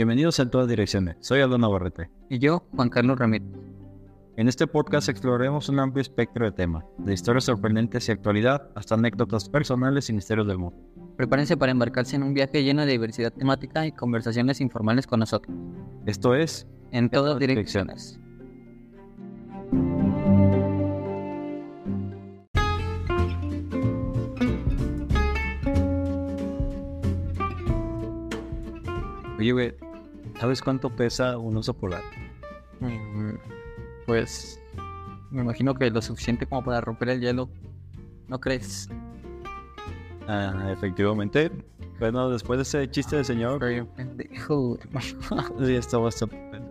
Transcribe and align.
Bienvenidos 0.00 0.40
a 0.40 0.50
todas 0.50 0.66
direcciones. 0.66 1.16
Soy 1.20 1.42
Aldo 1.42 1.58
Navarrete. 1.58 2.08
Y 2.30 2.38
yo, 2.38 2.64
Juan 2.74 2.88
Carlos 2.88 3.18
Ramírez. 3.18 3.50
En 4.38 4.48
este 4.48 4.66
podcast 4.66 5.10
exploraremos 5.10 5.68
un 5.68 5.78
amplio 5.78 6.00
espectro 6.00 6.46
de 6.46 6.52
temas, 6.52 6.86
de 6.96 7.12
historias 7.12 7.44
sorprendentes 7.44 8.08
y 8.08 8.12
actualidad 8.12 8.70
hasta 8.74 8.94
anécdotas 8.94 9.50
personales 9.50 10.08
y 10.08 10.14
misterios 10.14 10.46
del 10.46 10.56
mundo. 10.56 10.80
Prepárense 11.18 11.58
para 11.58 11.72
embarcarse 11.72 12.16
en 12.16 12.22
un 12.22 12.32
viaje 12.32 12.64
lleno 12.64 12.86
de 12.86 12.92
diversidad 12.92 13.30
temática 13.30 13.86
y 13.86 13.92
conversaciones 13.92 14.62
informales 14.62 15.06
con 15.06 15.20
nosotros. 15.20 15.54
Esto 16.06 16.34
es 16.34 16.66
En 16.92 17.10
todas 17.10 17.38
direcciones. 17.38 18.18
Oye, 29.38 29.52
güey, 29.52 29.89
¿sabes 30.40 30.62
cuánto 30.62 30.88
pesa 30.90 31.36
un 31.38 31.56
oso 31.58 31.74
polar? 31.74 32.02
Mm, 32.80 33.34
Pues 34.06 34.58
me 35.30 35.42
imagino 35.42 35.74
que 35.74 35.90
lo 35.90 36.00
suficiente 36.02 36.46
como 36.46 36.64
para 36.64 36.80
romper 36.80 37.10
el 37.10 37.20
hielo. 37.20 37.50
¿No 38.26 38.40
crees? 38.40 38.88
Ah, 40.26 40.70
efectivamente. 40.72 41.50
Bueno, 41.98 42.30
después 42.30 42.56
de 42.58 42.62
ese 42.62 42.90
chiste 42.90 43.16
de 43.16 43.24
señor, 43.24 43.62
un 43.62 43.86
pendejo. 43.88 44.78
sí, 45.62 45.74
está 45.74 45.98
bastante 45.98 46.36
pendejo. 46.50 46.70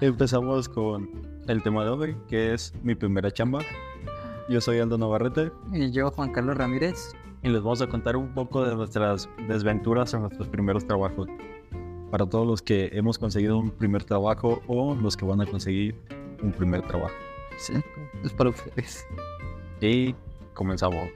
Empezamos 0.00 0.68
con 0.68 1.08
el 1.48 1.62
tema 1.62 1.84
de 1.84 1.90
hoy, 1.90 2.16
que 2.28 2.52
es 2.54 2.72
mi 2.82 2.94
primera 2.94 3.30
chamba. 3.30 3.60
Yo 4.48 4.60
soy 4.60 4.78
Aldo 4.78 4.96
Navarrete 4.98 5.50
y 5.72 5.90
yo, 5.90 6.10
Juan 6.10 6.32
Carlos 6.32 6.56
Ramírez. 6.56 7.14
Y 7.42 7.48
les 7.48 7.62
vamos 7.62 7.80
a 7.82 7.86
contar 7.86 8.16
un 8.16 8.34
poco 8.34 8.64
de 8.64 8.74
nuestras 8.74 9.28
desventuras 9.46 10.12
en 10.14 10.22
nuestros 10.22 10.48
primeros 10.48 10.86
trabajos. 10.86 11.28
Para 12.10 12.26
todos 12.26 12.46
los 12.46 12.62
que 12.62 12.90
hemos 12.92 13.18
conseguido 13.18 13.58
un 13.58 13.70
primer 13.70 14.04
trabajo 14.04 14.62
o 14.66 14.94
los 14.94 15.16
que 15.16 15.24
van 15.24 15.40
a 15.40 15.46
conseguir 15.46 15.94
un 16.42 16.52
primer 16.52 16.82
trabajo. 16.82 17.14
Sí, 17.58 17.74
es 18.24 18.32
para 18.32 18.50
ustedes. 18.50 19.06
Y 19.80 20.14
comenzamos. 20.54 21.08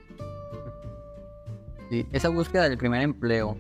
Sí, 1.91 2.07
esa 2.13 2.29
búsqueda 2.29 2.69
del 2.69 2.79
primer 2.79 3.03
empleo. 3.03 3.57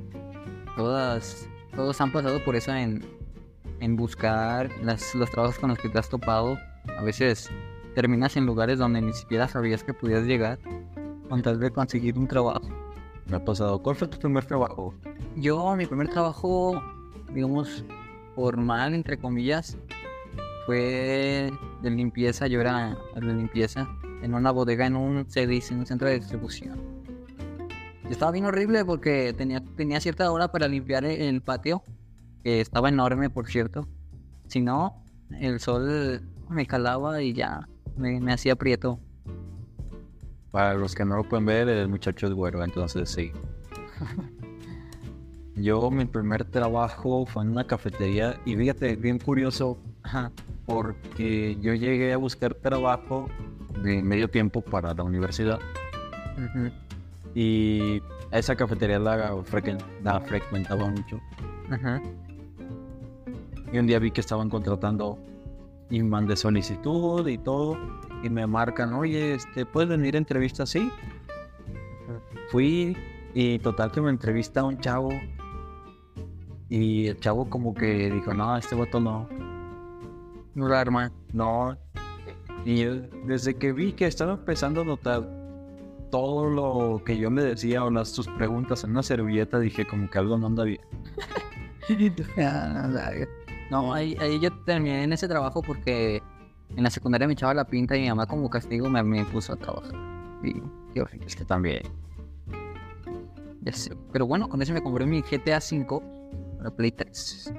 Todas, 0.76 1.48
todos 1.74 2.00
han 2.00 2.12
pasado 2.12 2.42
por 2.44 2.56
eso 2.56 2.74
en, 2.74 3.04
en 3.80 3.96
buscar 3.96 4.70
las, 4.82 5.14
los 5.14 5.30
trabajos 5.30 5.58
con 5.58 5.70
los 5.70 5.78
que 5.78 5.88
te 5.88 5.98
has 5.98 6.08
topado. 6.08 6.58
A 6.98 7.02
veces 7.02 7.50
terminas 7.94 8.36
en 8.36 8.46
lugares 8.46 8.78
donde 8.78 9.00
ni 9.00 9.12
siquiera 9.12 9.48
sabías 9.48 9.84
que 9.84 9.94
podías 9.94 10.24
llegar 10.24 10.58
con 11.32 11.40
tal 11.40 11.58
de 11.58 11.70
conseguir 11.70 12.18
un 12.18 12.28
trabajo. 12.28 12.60
Me 13.24 13.36
ha 13.36 13.42
pasado. 13.42 13.82
¿Cuál 13.82 13.96
fue 13.96 14.06
tu 14.06 14.18
primer 14.18 14.44
trabajo? 14.44 14.92
Yo, 15.34 15.74
mi 15.76 15.86
primer 15.86 16.08
trabajo, 16.08 16.78
digamos, 17.32 17.86
formal, 18.34 18.92
entre 18.92 19.16
comillas, 19.16 19.78
fue 20.66 21.50
de 21.80 21.90
limpieza. 21.90 22.48
Yo 22.48 22.60
era 22.60 22.98
de 23.14 23.32
limpieza 23.32 23.88
en 24.20 24.34
una 24.34 24.50
bodega, 24.50 24.84
en 24.84 24.94
un 24.94 25.30
servicio, 25.30 25.72
en 25.72 25.80
un 25.80 25.86
centro 25.86 26.06
de 26.06 26.20
distribución. 26.20 26.78
Estaba 28.10 28.30
bien 28.30 28.44
horrible 28.44 28.84
porque 28.84 29.32
tenía, 29.32 29.64
tenía 29.74 30.00
cierta 30.00 30.30
hora 30.30 30.52
para 30.52 30.68
limpiar 30.68 31.06
el, 31.06 31.18
el 31.18 31.40
patio, 31.40 31.82
que 32.44 32.60
estaba 32.60 32.90
enorme, 32.90 33.30
por 33.30 33.46
cierto. 33.46 33.88
Si 34.48 34.60
no, 34.60 35.02
el 35.30 35.60
sol 35.60 36.20
me 36.50 36.66
calaba 36.66 37.22
y 37.22 37.32
ya 37.32 37.66
me, 37.96 38.20
me 38.20 38.34
hacía 38.34 38.54
prieto. 38.54 39.00
Para 40.52 40.74
los 40.74 40.94
que 40.94 41.04
no 41.04 41.16
lo 41.16 41.24
pueden 41.24 41.46
ver, 41.46 41.68
el 41.68 41.88
muchacho 41.88 42.26
es 42.28 42.32
güero, 42.34 42.62
entonces 42.62 43.10
sí. 43.10 43.32
Yo, 45.56 45.90
mi 45.90 46.04
primer 46.06 46.44
trabajo 46.44 47.26
fue 47.26 47.42
en 47.42 47.50
una 47.50 47.66
cafetería 47.66 48.38
y 48.46 48.56
fíjate, 48.56 48.96
bien 48.96 49.18
curioso, 49.18 49.78
porque 50.64 51.58
yo 51.60 51.74
llegué 51.74 52.12
a 52.12 52.16
buscar 52.16 52.54
trabajo 52.54 53.28
de 53.82 54.02
medio 54.02 54.28
tiempo 54.30 54.62
para 54.62 54.94
la 54.94 55.02
universidad 55.02 55.58
Ujú. 56.38 56.70
y 57.34 58.00
esa 58.30 58.56
cafetería 58.56 58.98
la, 58.98 59.34
frequen- 59.42 59.82
la 60.02 60.20
frecuentaba 60.20 60.88
mucho. 60.88 61.20
Y 63.72 63.78
un 63.78 63.86
día 63.86 63.98
vi 63.98 64.10
que 64.10 64.22
estaban 64.22 64.48
contratando 64.48 65.18
y 65.90 66.02
mandé 66.02 66.34
solicitud 66.36 67.26
y 67.28 67.36
todo. 67.36 67.76
Y 68.22 68.30
me 68.30 68.46
marcan, 68.46 68.94
oye, 68.94 69.34
este, 69.34 69.66
¿puedes 69.66 69.90
venir 69.90 70.14
a 70.14 70.18
entrevista? 70.18 70.64
Sí. 70.66 70.90
Fui 72.50 72.96
y 73.34 73.58
total 73.58 73.90
que 73.90 74.00
me 74.00 74.10
entrevista 74.10 74.62
un 74.62 74.78
chavo. 74.78 75.10
Y 76.68 77.08
el 77.08 77.20
chavo 77.20 77.50
como 77.50 77.74
que 77.74 78.10
dijo, 78.10 78.32
no, 78.32 78.56
este 78.56 78.74
voto 78.74 79.00
no. 79.00 79.28
No 80.54 80.68
la 80.68 80.80
arma. 80.80 81.12
No. 81.32 81.76
Y 82.64 82.84
desde 83.26 83.54
que 83.54 83.72
vi 83.72 83.92
que 83.92 84.06
estaba 84.06 84.34
empezando 84.34 84.82
a 84.82 84.84
notar 84.84 85.28
todo 86.10 86.48
lo 86.48 87.02
que 87.04 87.16
yo 87.16 87.30
me 87.30 87.42
decía 87.42 87.82
o 87.84 87.90
las 87.90 88.10
sus 88.10 88.28
preguntas 88.28 88.84
en 88.84 88.90
una 88.90 89.02
servilleta, 89.02 89.58
dije 89.58 89.86
como 89.86 90.08
que 90.08 90.18
algo 90.18 90.38
no 90.38 90.46
anda 90.46 90.64
bien. 90.64 90.80
No, 93.70 93.94
ahí, 93.94 94.16
ahí 94.20 94.38
yo 94.38 94.50
terminé 94.64 95.02
en 95.02 95.12
ese 95.14 95.26
trabajo 95.26 95.62
porque 95.62 96.22
en 96.76 96.82
la 96.82 96.90
secundaria 96.90 97.26
me 97.26 97.34
echaba 97.34 97.54
la 97.54 97.64
pinta 97.64 97.96
y 97.96 98.02
mi 98.02 98.08
mamá 98.08 98.26
como 98.26 98.48
castigo 98.48 98.88
me, 98.88 99.02
me 99.02 99.24
puso 99.24 99.52
a 99.52 99.56
trabajar. 99.56 99.94
Y 100.42 100.98
horrible. 100.98 101.26
Es 101.26 101.36
que 101.36 101.44
también. 101.44 101.82
Ya 103.62 103.72
sé. 103.72 103.96
Pero 104.12 104.26
bueno, 104.26 104.48
con 104.48 104.60
eso 104.60 104.72
me 104.72 104.82
compré 104.82 105.06
mi 105.06 105.22
GTA 105.22 105.58
V 105.58 106.02
para 106.58 106.70
Play 106.70 106.92
3. 106.92 107.54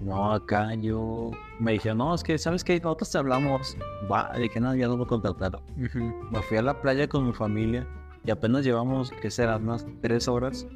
No, 0.00 0.32
acá 0.32 0.74
yo 0.74 1.30
me 1.58 1.72
dije, 1.72 1.94
no, 1.94 2.14
es 2.14 2.22
que, 2.22 2.36
¿sabes 2.36 2.62
qué? 2.62 2.78
Nosotros 2.80 3.10
te 3.10 3.18
hablamos. 3.18 3.76
Va, 4.10 4.32
dije, 4.38 4.60
no, 4.60 4.74
ya 4.74 4.86
no 4.86 4.96
lo 4.96 5.06
contrataron. 5.06 5.62
Me 5.76 6.42
fui 6.42 6.58
a 6.58 6.62
la 6.62 6.80
playa 6.80 7.08
con 7.08 7.26
mi 7.26 7.32
familia 7.32 7.86
y 8.24 8.30
apenas 8.30 8.64
llevamos, 8.64 9.12
¿qué 9.22 9.30
será? 9.30 9.56
Unas 9.56 9.86
tres 10.00 10.28
horas. 10.28 10.66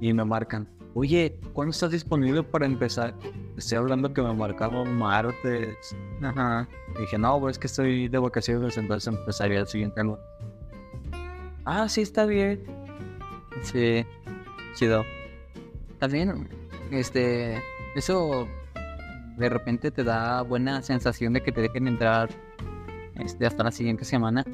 Y 0.00 0.12
me 0.12 0.24
marcan, 0.24 0.68
oye, 0.98 1.38
¿cuándo 1.52 1.70
estás 1.70 1.92
disponible 1.92 2.42
para 2.42 2.66
empezar? 2.66 3.14
Estoy 3.56 3.78
hablando 3.78 4.12
que 4.12 4.20
me 4.20 4.34
marcaron 4.34 4.96
martes. 4.96 5.96
Ajá. 6.20 6.68
Y 6.96 7.02
dije, 7.02 7.18
no, 7.18 7.38
pues 7.38 7.52
es 7.52 7.58
que 7.58 7.66
estoy 7.68 8.08
de 8.08 8.18
vacaciones, 8.18 8.76
entonces 8.76 9.06
empezaría 9.06 9.60
el 9.60 9.68
siguiente 9.68 10.02
lunes. 10.02 10.20
Ah, 11.64 11.88
sí, 11.88 12.02
está 12.02 12.26
bien. 12.26 12.64
Sí. 13.62 14.04
Chido. 14.74 15.04
También, 16.00 16.48
este, 16.90 17.62
eso 17.94 18.48
de 19.36 19.48
repente 19.48 19.92
te 19.92 20.02
da 20.02 20.42
buena 20.42 20.82
sensación 20.82 21.32
de 21.32 21.42
que 21.42 21.52
te 21.52 21.60
dejen 21.60 21.86
entrar 21.86 22.28
este, 23.14 23.46
hasta 23.46 23.62
la 23.62 23.70
siguiente 23.70 24.04
semana. 24.04 24.44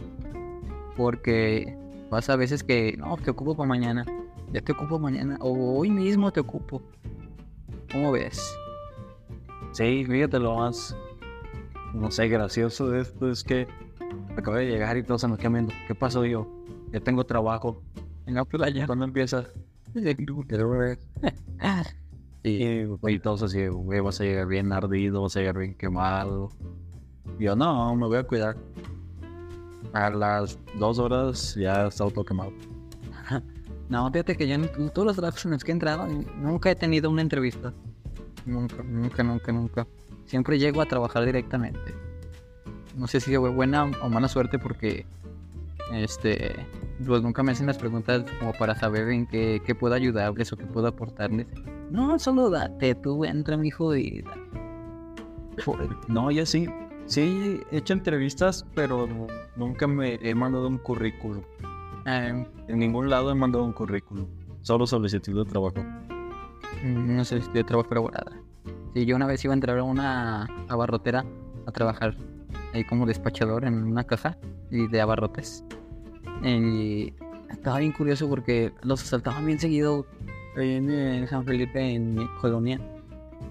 Porque 0.95 1.77
pasa 2.15 2.35
a 2.35 2.37
veces 2.37 2.63
que, 2.63 2.97
no, 2.97 3.17
te 3.17 3.33
ocupo 3.33 3.57
para 3.57 3.69
mañana. 3.69 4.07
Ya 4.53 4.61
te 4.61 4.71
ocupo 4.71 5.01
mañana. 5.01 5.37
O 5.41 5.81
hoy 5.81 5.91
mismo 5.91 6.33
te 6.33 6.39
ocupo. 6.39 6.81
¿Cómo 7.91 8.13
ves? 8.13 8.57
Sí, 9.73 10.05
fíjate 10.09 10.39
lo 10.39 10.55
más, 10.55 10.97
no 11.93 12.13
sé, 12.13 12.29
gracioso 12.29 12.89
de 12.89 13.01
esto 13.01 13.29
es 13.29 13.43
que 13.43 13.67
acabo 14.37 14.59
de 14.59 14.67
llegar 14.67 14.97
y 14.97 15.03
todos 15.03 15.23
se 15.23 15.29
nos 15.29 15.39
quedan 15.39 15.55
viendo. 15.55 15.73
¿Qué 15.89 15.97
pasó 15.97 16.25
yo? 16.25 16.47
Ya 16.93 17.01
tengo 17.01 17.27
trabajo. 17.27 17.83
En 18.27 18.35
la 18.35 18.45
playa. 18.45 18.87
¿Cuándo 18.87 19.07
empieza? 19.07 19.49
Y, 22.45 22.83
y 22.83 23.19
todos 23.21 23.43
así, 23.43 23.67
güey, 23.69 24.01
vas 24.01 24.21
a 24.21 24.25
llegar 24.25 24.47
bien 24.47 24.71
ardido, 24.71 25.23
vas 25.23 25.35
a 25.35 25.41
llegar 25.41 25.59
bien 25.59 25.75
quemado. 25.75 26.51
Yo, 27.41 27.57
no, 27.57 27.97
me 27.97 28.07
voy 28.07 28.19
a 28.19 28.23
cuidar. 28.23 28.57
A 29.95 30.11
las 30.11 30.59
dos 30.79 30.99
horas 30.99 31.55
ya 31.55 31.87
está 31.87 32.09
todo 32.11 32.25
quemado. 32.25 32.53
No, 33.87 34.11
fíjate 34.11 34.35
que 34.35 34.49
yo 34.49 34.55
en 34.55 34.91
todos 34.95 35.07
los 35.07 35.17
trabajos 35.17 35.45
en 35.45 35.51
los 35.51 35.63
que 35.63 35.71
he 35.71 35.75
entrado 35.75 36.09
nunca 36.39 36.71
he 36.71 36.75
tenido 36.75 37.11
una 37.11 37.21
entrevista. 37.21 37.73
Nunca, 38.47 38.83
nunca, 38.83 39.23
nunca, 39.23 39.53
nunca. 39.53 39.87
Siempre 40.25 40.59
llego 40.59 40.81
a 40.81 40.87
trabajar 40.87 41.25
directamente. 41.27 41.95
No 42.97 43.07
sé 43.07 43.21
si 43.21 43.37
fue 43.37 43.51
buena 43.51 43.85
o 44.03 44.09
mala 44.09 44.27
suerte 44.27 44.59
porque 44.59 45.05
este 45.93 46.67
pues 47.07 47.23
nunca 47.23 47.43
me 47.43 47.53
hacen 47.53 47.67
las 47.67 47.77
preguntas 47.77 48.25
como 48.39 48.53
para 48.55 48.75
saber 48.75 49.09
en 49.11 49.27
qué, 49.27 49.61
qué 49.65 49.75
puedo 49.75 49.95
ayudarles 49.95 50.53
o 50.53 50.57
qué 50.57 50.65
puedo 50.65 50.87
aportarles. 50.87 51.47
No, 51.91 52.19
solo 52.19 52.51
date, 52.51 52.95
tú 52.95 53.25
entra 53.25 53.57
mi 53.57 53.69
hijo 53.69 53.95
y. 53.95 54.25
No, 56.09 56.31
ya 56.31 56.47
sí. 56.47 56.69
Sí, 57.07 57.61
he 57.71 57.79
hecho 57.79 57.93
entrevistas, 57.93 58.67
pero 58.75 59.07
nunca 59.57 59.87
me 59.87 60.15
he 60.23 60.35
mandado 60.35 60.69
un 60.69 60.79
currículum. 60.79 61.43
En 62.07 62.47
ningún 62.69 63.09
lado 63.11 63.31
he 63.31 63.35
mandado 63.35 63.65
un 63.65 63.73
currículum. 63.73 64.27
Solo 64.63 64.87
solicitud 64.87 65.45
de 65.45 65.51
trabajo. 65.51 65.77
Mm, 66.83 67.17
No 67.17 67.25
sé 67.25 67.41
de 67.53 67.65
trabajo 67.65 67.89
elaborada. 67.93 68.33
Sí, 68.95 69.05
yo 69.07 69.17
una 69.17 69.27
vez 69.27 69.45
iba 69.45 69.53
a 69.53 69.57
entrar 69.57 69.79
a 69.79 69.83
una 69.83 70.47
abarrotera 70.69 71.25
a 71.67 71.73
trabajar 71.73 72.17
ahí 72.73 72.85
como 72.85 73.07
despachador 73.07 73.65
en 73.65 73.75
una 73.75 74.05
caja 74.05 74.39
y 74.71 74.87
de 74.87 75.01
abarrotes. 75.01 75.65
Y 76.43 77.13
estaba 77.51 77.79
bien 77.79 77.93
curioso 77.93 78.29
porque 78.29 78.73
los 78.83 79.03
asaltaban 79.03 79.45
bien 79.47 79.59
seguido 79.59 80.07
en, 80.57 80.91
en 80.91 81.27
San 81.29 81.45
Felipe, 81.45 81.81
en 81.95 82.17
colonia. 82.41 82.81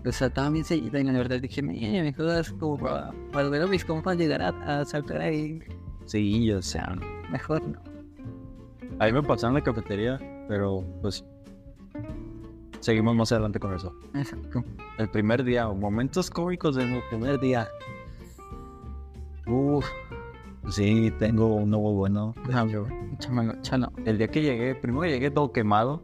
Los 0.04 0.16
asaltaban 0.16 0.54
bien 0.54 0.66
seguido 0.66 1.00
y 1.00 1.04
la 1.04 1.14
verdad 1.14 1.40
dije, 1.40 1.62
"Me- 1.62 1.74
me 2.02 2.14
jodas 2.14 2.52
como 2.54 2.78
para, 2.78 3.12
para 3.32 3.50
ver 3.50 3.62
a 3.64 3.68
mis 3.68 3.86
compas 3.86 4.18
llegar 4.18 4.42
a, 4.42 4.50
a 4.50 4.82
asaltar 4.82 5.22
ahí. 5.22 5.60
Sí, 6.06 6.52
o 6.52 6.62
sea, 6.62 6.96
Mejor 7.32 7.62
no. 7.66 7.80
a 9.00 9.06
mí 9.06 9.12
me 9.14 9.24
pasó 9.24 9.48
en 9.48 9.54
la 9.56 9.62
cafetería, 9.62 10.20
pero 10.48 10.84
pues 11.02 11.24
seguimos 12.82 13.16
más 13.16 13.32
adelante 13.32 13.60
con 13.60 13.74
eso. 13.74 13.94
Exacto. 14.14 14.64
El 14.98 15.10
primer 15.10 15.44
día, 15.44 15.68
momentos 15.70 16.30
cómicos 16.30 16.76
del 16.76 17.02
primer 17.10 17.40
día. 17.40 17.68
Uf, 19.48 19.86
sí, 20.70 21.12
tengo 21.20 21.56
uno 21.56 21.80
muy 21.80 21.94
bueno. 21.94 22.34
Ah, 22.52 22.66
Chámalo, 23.20 23.54
chalo. 23.62 23.92
El 24.06 24.18
día 24.18 24.28
que 24.28 24.42
llegué, 24.42 24.76
primero 24.76 25.06
llegué 25.06 25.32
todo 25.32 25.52
quemado 25.52 26.04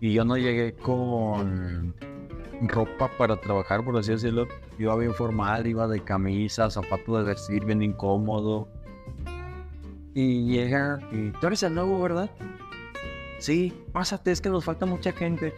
y 0.00 0.12
yo 0.12 0.24
no 0.24 0.36
llegué 0.36 0.74
con 0.74 1.94
ropa 2.68 3.10
para 3.16 3.36
trabajar, 3.36 3.84
por 3.84 3.96
así 3.96 4.12
decirlo. 4.12 4.46
Iba 4.78 4.96
bien 4.96 5.14
formal, 5.14 5.66
iba 5.66 5.86
de 5.86 6.00
camisa, 6.00 6.70
zapatos 6.70 7.18
de 7.18 7.24
vestir, 7.24 7.64
bien 7.64 7.82
incómodo. 7.82 8.68
Y 10.14 10.46
llega 10.46 11.00
y 11.10 11.30
tú 11.30 11.46
eres 11.46 11.62
el 11.64 11.74
nuevo, 11.74 12.00
¿verdad? 12.00 12.30
Sí, 13.38 13.72
pásate, 13.92 14.30
es 14.30 14.40
que 14.40 14.48
nos 14.48 14.64
falta 14.64 14.86
mucha 14.86 15.12
gente. 15.12 15.54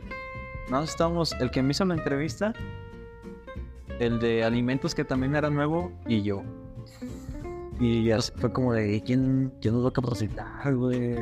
Nosotros 0.70 0.90
estamos, 0.90 1.32
el 1.40 1.50
que 1.50 1.62
me 1.62 1.70
hizo 1.70 1.84
la 1.84 1.94
entrevista, 1.94 2.52
el 4.00 4.18
de 4.18 4.44
alimentos 4.44 4.94
que 4.94 5.04
también 5.04 5.36
era 5.36 5.50
nuevo 5.50 5.92
y 6.06 6.22
yo. 6.22 6.42
Y 7.78 8.10
así 8.10 8.32
fue 8.36 8.52
como 8.52 8.72
de, 8.72 9.02
¿quién, 9.04 9.52
quién 9.60 9.74
nos 9.74 9.84
va 9.84 9.90
a 9.90 9.92
capacitar, 9.92 10.74
güey? 10.74 11.16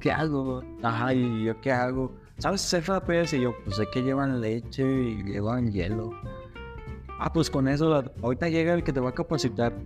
¿Qué 0.00 0.10
hago? 0.10 0.62
Ajá, 0.82 1.12
y 1.12 1.44
yo, 1.44 1.60
¿qué 1.60 1.70
hago? 1.70 2.12
¿Sabes 2.40 2.64
hacer 2.64 2.82
frappés? 2.82 3.32
Y 3.34 3.40
yo, 3.42 3.52
pues 3.64 3.76
sé 3.76 3.84
que 3.92 4.02
llevan 4.02 4.40
leche 4.40 4.82
y 4.84 5.22
llevan 5.22 5.70
hielo. 5.70 6.10
Ah, 7.18 7.32
pues 7.32 7.50
con 7.50 7.68
eso, 7.68 8.02
ahorita 8.22 8.48
llega 8.48 8.72
el 8.74 8.82
que 8.82 8.92
te 8.92 9.00
va 9.00 9.10
a 9.10 9.14
capacitar. 9.14 9.76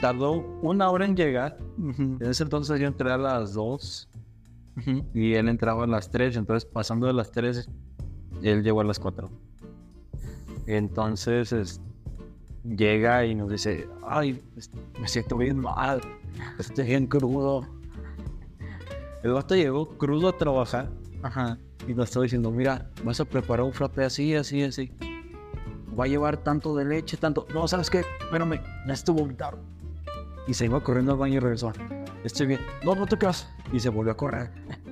Tardó 0.00 0.32
una 0.62 0.90
hora 0.90 1.04
en 1.04 1.16
llegar. 1.16 1.58
En 1.78 2.18
ese 2.20 2.44
entonces 2.44 2.78
yo 2.80 2.86
entré 2.86 3.10
a 3.10 3.18
las 3.18 3.52
2 3.54 4.08
Ujú. 4.76 5.04
y 5.12 5.34
él 5.34 5.48
entraba 5.48 5.84
a 5.84 5.86
las 5.88 6.10
3. 6.10 6.36
Entonces, 6.36 6.64
pasando 6.70 7.06
de 7.08 7.12
las 7.14 7.32
3, 7.32 7.68
él 8.42 8.62
llegó 8.62 8.80
a 8.80 8.84
las 8.84 8.98
4. 9.00 9.28
Entonces, 10.66 11.52
es- 11.52 11.80
llega 12.64 13.24
y 13.26 13.34
nos 13.34 13.50
dice: 13.50 13.88
Ay, 14.06 14.40
me 15.00 15.08
siento 15.08 15.36
bien 15.36 15.58
mal. 15.58 16.00
Estoy 16.58 16.86
bien 16.86 17.06
crudo. 17.06 17.66
El 19.22 19.32
vato 19.32 19.54
llegó 19.56 19.88
crudo 19.96 20.28
a 20.28 20.36
trabajar 20.36 20.90
Ajá. 21.24 21.58
y 21.88 21.94
nos 21.94 22.08
estaba 22.08 22.24
diciendo: 22.24 22.50
Mira, 22.50 22.90
vas 23.02 23.18
a 23.18 23.24
preparar 23.24 23.64
un 23.64 23.72
frappe 23.72 24.04
así, 24.04 24.34
así, 24.34 24.62
así. 24.62 24.92
Va 25.98 26.04
a 26.04 26.06
llevar 26.06 26.36
tanto 26.36 26.76
de 26.76 26.84
leche, 26.84 27.16
tanto. 27.16 27.46
No, 27.54 27.66
¿sabes 27.66 27.88
qué? 27.88 28.00
Espérame, 28.20 28.60
necesito 28.86 29.14
vomitar. 29.14 29.56
Y 30.46 30.52
se 30.52 30.66
iba 30.66 30.82
corriendo 30.82 31.12
al 31.12 31.18
baño 31.18 31.36
y 31.36 31.38
regresó. 31.38 31.72
Estoy 32.24 32.46
bien. 32.48 32.60
No, 32.84 32.94
no 32.94 33.06
te 33.06 33.16
creas. 33.16 33.48
Y 33.72 33.80
se 33.80 33.88
volvió 33.88 34.12
a 34.12 34.16
correr. 34.16 34.50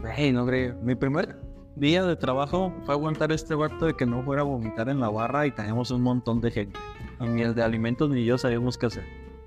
Güey, 0.00 0.32
no 0.32 0.44
creo. 0.44 0.76
Mi 0.82 0.94
primer 0.94 1.40
día 1.76 2.04
de 2.04 2.14
trabajo 2.14 2.74
fue 2.84 2.94
aguantar 2.94 3.32
este 3.32 3.54
vato 3.54 3.86
de 3.86 3.94
que 3.94 4.04
no 4.04 4.22
fuera 4.22 4.42
a 4.42 4.44
vomitar 4.44 4.90
en 4.90 5.00
la 5.00 5.08
barra 5.08 5.46
y 5.46 5.50
teníamos 5.50 5.90
un 5.90 6.02
montón 6.02 6.42
de 6.42 6.50
gente. 6.50 6.78
Ni 7.20 7.40
el 7.40 7.54
de 7.54 7.62
alimentos 7.62 8.10
ni 8.10 8.22
yo 8.22 8.36
sabíamos 8.36 8.76
qué 8.76 8.86
hacer. 8.86 9.04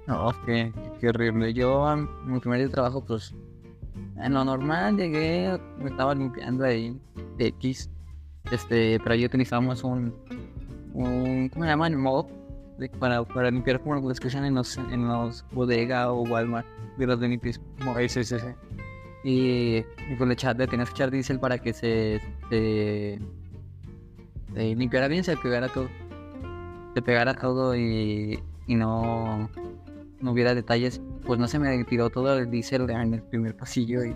No, 0.07 0.33
qué, 0.47 0.73
qué 0.99 1.09
horrible. 1.09 1.53
Yo, 1.53 1.85
mi 2.25 2.39
primer 2.39 2.57
día 2.57 2.67
de 2.67 2.73
trabajo, 2.73 3.05
pues, 3.05 3.35
en 4.21 4.33
lo 4.33 4.43
normal 4.45 4.97
llegué, 4.97 5.59
me 5.79 5.89
estaba 5.89 6.13
limpiando 6.15 6.63
ahí, 6.65 6.99
de 7.37 7.47
X. 7.47 7.89
Este, 8.51 8.97
pero 8.99 9.13
ahí 9.13 9.25
utilizábamos 9.25 9.83
un, 9.83 10.13
un 10.93 11.49
¿cómo 11.49 11.65
se 11.65 11.69
llama? 11.71 11.87
El 11.87 11.97
mop, 11.97 12.29
de- 12.79 12.89
para, 12.89 13.23
para 13.25 13.51
limpiar 13.51 13.81
como 13.81 13.95
los 13.95 14.19
que 14.19 14.27
usan 14.27 14.45
en 14.45 14.55
los, 14.55 14.77
en 14.77 15.07
los 15.07 15.45
bodega 15.51 16.11
o 16.11 16.21
Walmart, 16.23 16.65
de 16.97 17.07
los. 17.07 17.19
Ay, 17.95 18.07
sí, 18.09 18.23
sí, 18.23 18.37
sí. 18.39 18.47
Y, 19.23 19.77
y 20.11 20.15
le, 20.25 20.33
echa- 20.33 20.53
le 20.53 20.67
tenías 20.67 20.89
que 20.89 20.95
echar 20.95 21.11
diésel 21.11 21.39
para 21.39 21.57
que 21.57 21.73
se, 21.73 22.21
se, 22.49 23.19
se 24.53 24.75
limpiara 24.75 25.07
bien, 25.09 25.23
se 25.23 25.35
pegara 25.37 25.67
todo. 25.67 25.89
Se 26.93 27.01
pegara 27.01 27.33
todo 27.33 27.75
y, 27.75 28.39
y 28.65 28.75
no, 28.75 29.49
no 30.21 30.31
hubiera 30.31 30.53
detalles. 30.55 31.01
Pues 31.25 31.39
no 31.39 31.47
se 31.47 31.59
me 31.59 31.83
tiró 31.85 32.09
todo 32.09 32.37
el 32.37 32.49
diésel 32.49 32.89
en 32.89 33.13
el 33.15 33.21
primer 33.23 33.55
pasillo 33.55 34.03
y 34.03 34.13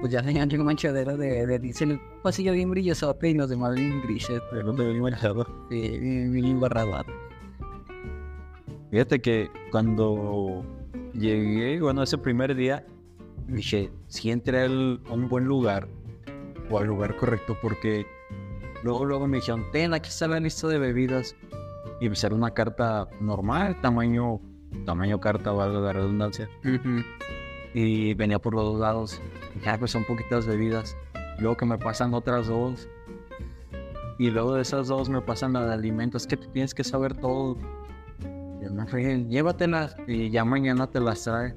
pues 0.00 0.10
ya 0.12 0.22
tenía 0.22 0.44
un 0.44 0.64
manchadero 0.64 1.16
de, 1.16 1.46
de 1.46 1.58
diésel. 1.58 1.92
Un 1.92 2.00
pasillo 2.22 2.52
bien 2.52 2.70
brillosote 2.70 3.30
y 3.30 3.34
los 3.34 3.48
demás 3.48 3.74
bien 3.74 4.00
grises. 4.02 4.40
¿De 4.52 4.62
dónde 4.62 4.84
venimos 4.84 5.10
manchado? 5.12 5.46
Sí, 5.70 5.80
bien, 5.98 6.32
bien 6.32 6.44
embarrado. 6.46 7.04
Fíjate 8.90 9.20
que 9.20 9.50
cuando 9.70 10.64
llegué, 11.14 11.80
bueno, 11.80 12.02
ese 12.02 12.18
primer 12.18 12.54
día, 12.54 12.84
dije, 13.48 13.90
si 14.08 14.30
entré 14.30 14.62
al- 14.62 15.00
a 15.08 15.12
un 15.14 15.28
buen 15.28 15.44
lugar 15.44 15.88
o 16.70 16.78
al 16.78 16.86
lugar 16.88 17.16
correcto, 17.16 17.56
porque 17.62 18.06
luego, 18.84 19.04
luego 19.04 19.26
me 19.26 19.38
dijeron, 19.38 19.64
ten, 19.72 19.94
aquí 19.94 20.08
está 20.08 20.28
la 20.28 20.40
lista 20.40 20.68
de 20.68 20.78
bebidas. 20.78 21.34
Y 22.00 22.08
pues 22.08 22.22
era 22.24 22.34
una 22.34 22.50
carta 22.52 23.08
normal, 23.20 23.80
tamaño, 23.80 24.40
tamaño 24.84 25.20
carta, 25.20 25.52
valga 25.52 25.80
la 25.80 25.92
redundancia. 25.92 26.48
Ujú. 26.64 27.02
Y 27.74 28.14
venía 28.14 28.38
por 28.38 28.54
los 28.54 28.64
dos 28.64 28.80
lados. 28.80 29.22
Ya, 29.64 29.78
pues 29.78 29.90
son 29.90 30.04
poquitas 30.04 30.46
bebidas. 30.46 30.96
Luego 31.38 31.56
que 31.56 31.66
me 31.66 31.78
pasan 31.78 32.14
otras 32.14 32.48
dos. 32.48 32.88
Y 34.18 34.30
luego 34.30 34.54
de 34.54 34.62
esas 34.62 34.88
dos 34.88 35.08
me 35.08 35.20
pasan 35.20 35.54
las 35.54 35.66
de 35.66 35.74
alimentos. 35.74 36.22
Es 36.22 36.28
que 36.28 36.36
tienes 36.36 36.74
que 36.74 36.84
saber 36.84 37.14
todo. 37.16 37.56
Y 38.60 38.72
no, 38.72 38.86
fue, 38.86 39.24
llévatelas 39.24 39.96
y 40.06 40.30
ya 40.30 40.44
mañana 40.44 40.86
te 40.86 41.00
las 41.00 41.24
trae. 41.24 41.54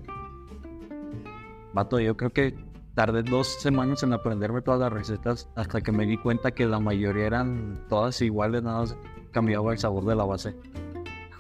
Vato, 1.74 2.00
yo 2.00 2.16
creo 2.16 2.32
que 2.32 2.56
tardé 2.96 3.22
dos 3.22 3.48
semanas 3.62 4.02
en 4.04 4.14
aprenderme 4.14 4.62
todas 4.62 4.80
las 4.80 4.94
recetas 4.94 5.50
hasta 5.56 5.82
que 5.82 5.92
me 5.92 6.06
di 6.06 6.18
cuenta 6.18 6.52
que 6.52 6.66
la 6.66 6.80
mayoría 6.80 7.26
eran 7.26 7.86
todas 7.90 8.22
iguales, 8.22 8.64
nada 8.64 8.80
más 8.80 8.98
cambiaba 9.32 9.74
el 9.74 9.78
sabor 9.78 10.06
de 10.06 10.16
la 10.16 10.24
base. 10.26 10.56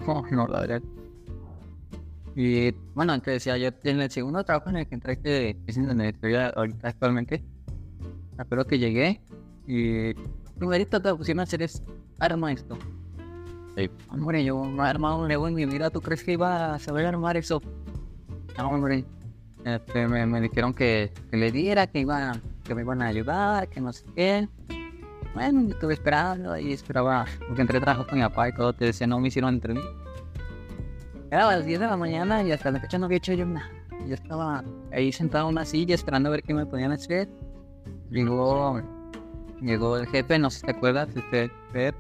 Oh, 0.08 0.24
no, 0.30 0.46
la 0.46 0.60
verdad. 0.60 0.84
Y 2.36 2.72
bueno, 2.94 3.20
te 3.22 3.32
decía, 3.32 3.58
yo 3.58 3.70
en 3.84 4.02
el 4.02 4.12
segundo 4.12 4.44
trabajo 4.44 4.70
en 4.70 4.78
el 4.78 4.88
que 4.88 4.96
entré, 4.96 5.18
que 5.20 5.58
es 5.66 5.78
en 5.78 5.88
donde 5.88 6.10
estoy 6.10 6.36
ahorita 6.36 6.90
actualmente, 6.90 7.42
me 8.36 8.44
acuerdo 8.44 8.66
que 8.66 8.78
llegué 8.78 9.22
y 9.66 10.14
primerito 10.58 11.02
te 11.02 11.16
pusieron 11.16 11.40
a 11.40 11.44
hacer 11.44 11.62
es 11.62 11.82
arma 12.20 12.52
esto. 12.52 12.78
Sí. 13.78 13.90
Hombre, 14.10 14.44
yo 14.44 14.66
no 14.66 14.86
he 14.86 14.90
armado 14.90 15.20
un 15.20 15.28
Lego 15.30 15.48
en 15.48 15.56
mi 15.56 15.66
vida, 15.66 15.90
¿tú 15.90 16.02
crees 16.02 16.24
que 16.24 16.34
iba 16.34 16.76
a 16.76 16.80
saber 16.80 17.06
armar 17.06 17.38
eso? 17.38 17.62
No, 18.58 18.70
hombre. 18.70 19.06
Este, 19.64 20.08
me, 20.08 20.26
me 20.26 20.42
dijeron 20.42 20.74
que, 20.74 21.12
que 21.32 21.38
le 21.38 21.52
diera, 21.52 21.88
que, 21.88 22.00
iba, 22.02 22.34
que 22.64 22.76
me 22.76 22.82
iban 22.82 23.02
a 23.02 23.08
ayudar, 23.08 23.68
que 23.70 23.82
no 23.82 23.92
sé 23.92 24.06
qué. 24.16 24.48
Bueno, 25.34 25.64
yo 25.64 25.70
estuve 25.70 25.94
esperando 25.96 26.58
y 26.58 26.72
esperaba, 26.72 27.26
porque 27.48 27.62
entré 27.62 27.80
a 27.80 27.82
trabajar 27.82 28.08
con 28.08 28.20
mi 28.20 28.24
papá 28.24 28.50
y 28.50 28.54
todo, 28.54 28.74
te 28.74 28.86
decía, 28.86 29.08
no 29.08 29.20
me 29.20 29.30
hicieron 29.30 29.56
entrevista. 29.56 30.05
Era 31.32 31.50
a 31.50 31.56
las 31.58 31.66
10 31.66 31.80
de 31.80 31.88
la 31.88 31.98
mañana 31.98 32.44
y 32.44 32.52
hasta 32.52 32.72
la 32.72 32.80
fecha 32.80 32.98
no 32.98 33.06
había 33.06 33.18
hecho 33.18 33.34
yo 33.34 33.46
nada. 33.46 33.70
Yo 34.08 34.14
estaba 34.14 34.64
ahí 34.92 35.12
sentado 35.12 35.48
en 35.50 35.56
una 35.56 35.66
silla 35.66 35.96
esperando 35.96 36.30
a 36.30 36.32
ver 36.34 36.44
qué 36.44 36.54
me 36.54 36.66
podían 36.66 36.92
hacer. 36.92 37.28
Llegó, 38.12 38.82
llegó 39.62 39.98
el 39.98 40.08
jefe, 40.08 40.38
no 40.38 40.50
sé 40.50 40.60
si 40.60 40.66
te 40.66 40.72
acuerdas, 40.72 41.10
este, 41.16 41.50
Fer. 41.72 41.96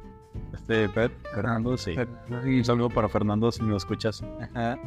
Este, 0.53 0.89
Pet, 0.89 1.11
Fernando, 1.33 1.77
sí. 1.77 1.95
Un 2.29 2.63
saludo 2.65 2.89
para 2.89 3.07
Fernando 3.09 3.51
si 3.51 3.63
me 3.63 3.75
escuchas. 3.75 4.21
Ajá. 4.41 4.77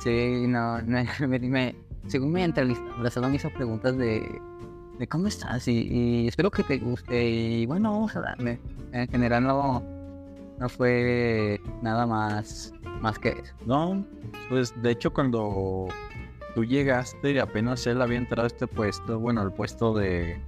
Sí, 0.00 0.44
no, 0.48 0.80
no, 0.82 0.98
me, 1.28 1.38
me- 1.38 1.74
según 2.06 2.32
me 2.32 2.44
entrevistó, 2.44 2.84
la 3.00 3.10
sala 3.10 3.28
me 3.28 3.36
hizo 3.36 3.48
preguntas 3.50 3.96
de, 3.96 4.40
de 4.98 5.06
cómo 5.08 5.26
estás 5.28 5.66
y, 5.68 5.88
y 5.90 6.28
espero 6.28 6.50
que 6.50 6.62
te 6.64 6.78
guste 6.78 7.28
y 7.28 7.66
bueno, 7.66 7.92
vamos 7.92 8.16
a 8.16 8.20
darle. 8.20 8.58
En 8.92 9.08
general 9.08 9.44
no, 9.44 9.82
no 10.58 10.68
fue 10.68 11.60
nada 11.82 12.06
más, 12.06 12.72
más 13.00 13.18
que 13.18 13.30
eso. 13.30 13.54
No, 13.66 14.04
pues 14.48 14.74
de 14.82 14.90
hecho 14.90 15.12
cuando 15.12 15.88
tú 16.54 16.64
llegaste, 16.64 17.40
apenas 17.40 17.86
él 17.86 18.02
había 18.02 18.18
entrado 18.18 18.44
a 18.44 18.46
este 18.48 18.66
puesto, 18.66 19.18
bueno, 19.18 19.42
el 19.42 19.52
puesto 19.52 19.94
de, 19.94 20.40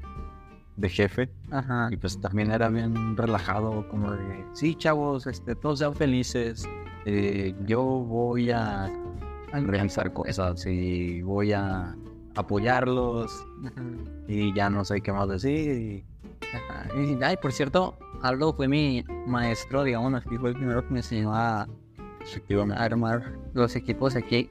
de 0.77 0.89
jefe, 0.89 1.31
Ajá. 1.51 1.89
y 1.91 1.97
pues 1.97 2.21
también 2.21 2.51
era 2.51 2.69
bien 2.69 3.17
relajado, 3.17 3.87
como 3.89 4.13
de, 4.13 4.45
sí, 4.53 4.75
chavos, 4.75 5.27
este, 5.27 5.55
todos 5.55 5.79
sean 5.79 5.95
felices, 5.95 6.69
eh, 7.05 7.55
yo 7.67 7.83
voy 7.83 8.51
a, 8.51 8.91
realizar 9.53 10.13
cosas 10.13 10.65
y 10.65 11.23
voy 11.23 11.53
a 11.53 11.97
apoyarlos 12.37 13.45
y 14.29 14.55
ya 14.55 14.71
no 14.71 14.85
sé 14.85 15.01
qué 15.01 15.13
más 15.13 15.29
decir. 15.29 15.71
y- 15.81 16.05
Ajá. 16.55 16.87
Y, 16.97 17.19
ay, 17.23 17.37
por 17.37 17.53
cierto, 17.53 17.97
Aldo 18.23 18.53
fue 18.53 18.69
mi 18.69 19.05
maestro, 19.27 19.83
digamos, 19.85 20.15
así 20.15 20.37
fue 20.39 20.51
el 20.51 20.57
primero 20.57 20.87
que 20.87 20.93
me 20.93 20.99
enseñó 21.01 21.35
a, 21.35 21.63
a 21.63 22.85
armar 22.85 23.33
los 23.55 23.75
equipos 23.77 24.15
aquí. 24.17 24.51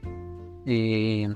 Y 0.66 1.28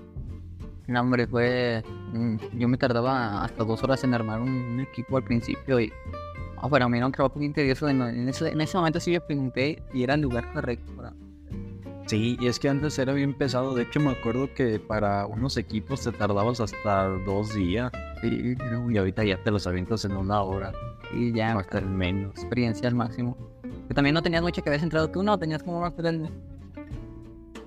No, 0.88 1.02
hombre, 1.02 1.28
fue. 1.28 1.84
mm, 2.14 2.36
Yo 2.58 2.68
me 2.68 2.78
tardaba 2.78 3.44
hasta 3.44 3.64
dos 3.64 3.84
horas 3.84 4.04
en 4.04 4.14
armar 4.14 4.42
un, 4.42 4.50
un 4.50 4.80
equipo 4.80 5.18
al 5.18 5.24
principio 5.24 5.80
y. 5.80 5.92
Ah, 6.58 6.70
para 6.70 6.88
mí 6.88 6.98
era 6.98 7.06
un 7.06 7.12
trabajo 7.12 7.38
muy 7.40 7.50
tedioso. 7.52 7.88
En, 7.90 8.02
en 8.02 8.30
ese, 8.30 8.50
en 8.50 8.62
ese 8.62 8.78
momento 8.78 9.00
sí 9.00 9.12
me 9.12 9.20
pregunté 9.22 9.84
y 9.94 10.04
era 10.04 10.14
el 10.16 10.22
lugar 10.22 10.52
correcto 10.54 10.92
para. 10.96 11.14
Sí, 12.06 12.38
y 12.40 12.48
es 12.48 12.60
que 12.60 12.70
antes 12.70 13.00
era 13.00 13.14
bien 13.14 13.34
pesado. 13.34 13.74
De 13.74 13.84
hecho, 13.84 14.00
me 14.00 14.12
acuerdo 14.12 14.54
que 14.54 14.80
para 14.80 15.26
unos 15.26 15.56
equipos 15.58 16.02
te 16.02 16.12
tardabas 16.12 16.60
hasta 16.60 17.08
dos 17.08 17.54
días. 17.56 17.92
Sí, 18.22 18.56
Y 18.90 18.98
ahorita 18.98 19.24
ya 19.24 19.42
te 19.42 19.52
los 19.52 19.66
avientas 19.68 20.04
en 20.06 20.16
una 20.18 20.42
hora. 20.42 20.72
y 21.14 21.32
ya, 21.32 21.58
hasta 21.58 21.80
el 21.80 21.86
menos. 21.86 22.32
experiencia 22.32 22.88
al 22.90 22.96
máximo. 22.96 23.38
Que 23.88 23.94
también 23.94 24.14
no 24.14 24.22
tenías 24.22 24.42
mucho 24.42 24.62
que 24.62 24.70
habías 24.70 24.84
entrado 24.84 25.10
tú, 25.10 25.24
no, 25.24 25.38
tenías 25.38 25.64
como 25.64 25.80
más 25.80 25.96
grande. 25.96 26.30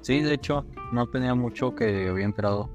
Sí, 0.01 0.21
de 0.21 0.35
hecho, 0.35 0.65
no 0.93 1.07
tenía 1.07 1.35
mucho 1.35 1.75
que 1.75 2.09
había 2.09 2.25
entrado. 2.25 2.71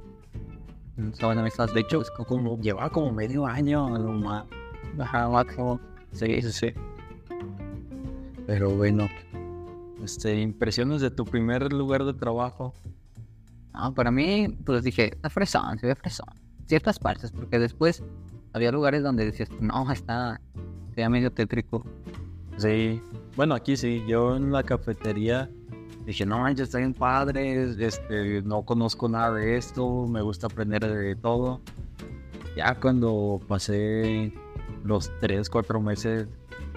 Me 0.98 1.48
estás 1.48 1.74
De 1.74 1.80
hecho, 1.82 2.04
como, 2.28 2.60
llevaba 2.60 2.90
como 2.90 3.12
medio 3.12 3.46
año 3.46 3.90
lo 3.98 4.12
más. 4.12 4.46
Ajá, 5.00 5.30
máximo. 5.30 5.80
Sí, 6.12 6.42
sí, 6.42 6.52
sí. 6.52 6.74
Pero 8.46 8.72
bueno, 8.72 9.08
este, 10.04 10.40
impresiones 10.40 11.02
de 11.02 11.12
tu 11.12 11.26
primer 11.26 11.72
lugar 11.72 12.04
de 12.06 12.14
trabajo. 12.14 12.74
Ah, 13.74 13.92
para 13.92 14.12
mí, 14.12 14.48
pues 14.66 14.84
dije, 14.84 15.14
está 15.16 15.30
fresón, 15.30 15.80
se 15.80 15.88
ve 15.88 15.96
fresón. 15.96 16.28
Ciertas 16.68 17.00
partes, 17.00 17.32
porque 17.32 17.60
después 17.60 18.04
había 18.54 18.72
lugares 18.72 19.04
donde 19.04 19.26
decías, 19.26 19.50
no, 19.60 19.92
está, 19.92 20.42
se 20.96 21.10
medio 21.10 21.32
tétrico. 21.32 21.86
Sí, 22.58 23.02
bueno, 23.36 23.56
aquí 23.56 23.78
sí, 23.78 24.04
yo 24.08 24.36
en 24.36 24.52
la 24.52 24.64
cafetería 24.64 25.50
dije, 26.06 26.26
no 26.26 26.40
manches, 26.40 26.68
está 26.68 26.80
bien 26.80 26.94
padre, 26.94 27.72
este, 27.80 28.42
no 28.42 28.64
conozco 28.64 29.08
nada 29.08 29.34
de 29.34 29.58
esto, 29.58 30.08
me 30.08 30.22
gusta 30.22 30.48
aprender 30.48 30.86
de 30.86 31.16
todo. 31.16 31.62
Ya 32.56 32.76
cuando 32.76 33.40
pasé 33.48 34.34
los 34.84 35.12
3, 35.22 35.50
4 35.50 35.80
meses, 35.80 36.28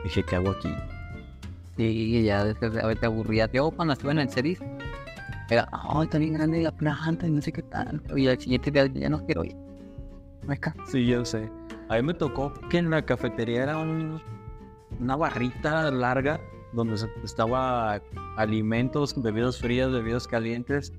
dije, 0.05 0.23
¿qué 0.23 0.37
hago 0.37 0.51
aquí? 0.51 0.73
Y 1.77 2.23
ya 2.23 2.45
después 2.45 2.77
a 2.77 2.95
te 2.95 3.07
aburría. 3.07 3.51
Yo 3.53 3.71
cuando 3.71 3.95
estuve 3.95 4.13
en 4.13 4.19
el 4.21 4.31
series, 4.31 4.61
era, 5.51 5.69
oh, 5.89 6.03
está 6.03 6.19
bien 6.19 6.35
grande 6.35 6.63
la 6.63 6.73
planta 6.73 7.27
y 7.27 7.31
no 7.31 7.41
sé 7.43 7.53
qué 7.53 7.63
tal. 7.63 8.03
Y 8.17 8.29
al 8.29 8.39
siguiente 8.39 8.71
día 8.71 8.87
ya 8.87 9.09
no 9.09 9.25
quiero 9.27 9.45
ir. 9.45 9.57
Me 10.47 10.59
Sí, 10.87 11.07
yo 11.07 11.25
sé. 11.25 11.51
A 11.89 11.97
mí 11.97 12.03
me 12.03 12.15
tocó 12.15 12.53
que 12.71 12.79
en 12.79 12.91
la 12.91 13.05
cafetería 13.05 13.63
era 13.65 13.79
un- 13.79 14.21
una 15.01 15.17
barrita 15.17 15.91
larga 15.91 16.41
donde 16.73 16.97
estaba 17.25 18.01
alimentos, 18.37 19.21
bebidas 19.21 19.59
frías, 19.59 19.91
bebidas 19.91 20.27
calientes 20.27 20.93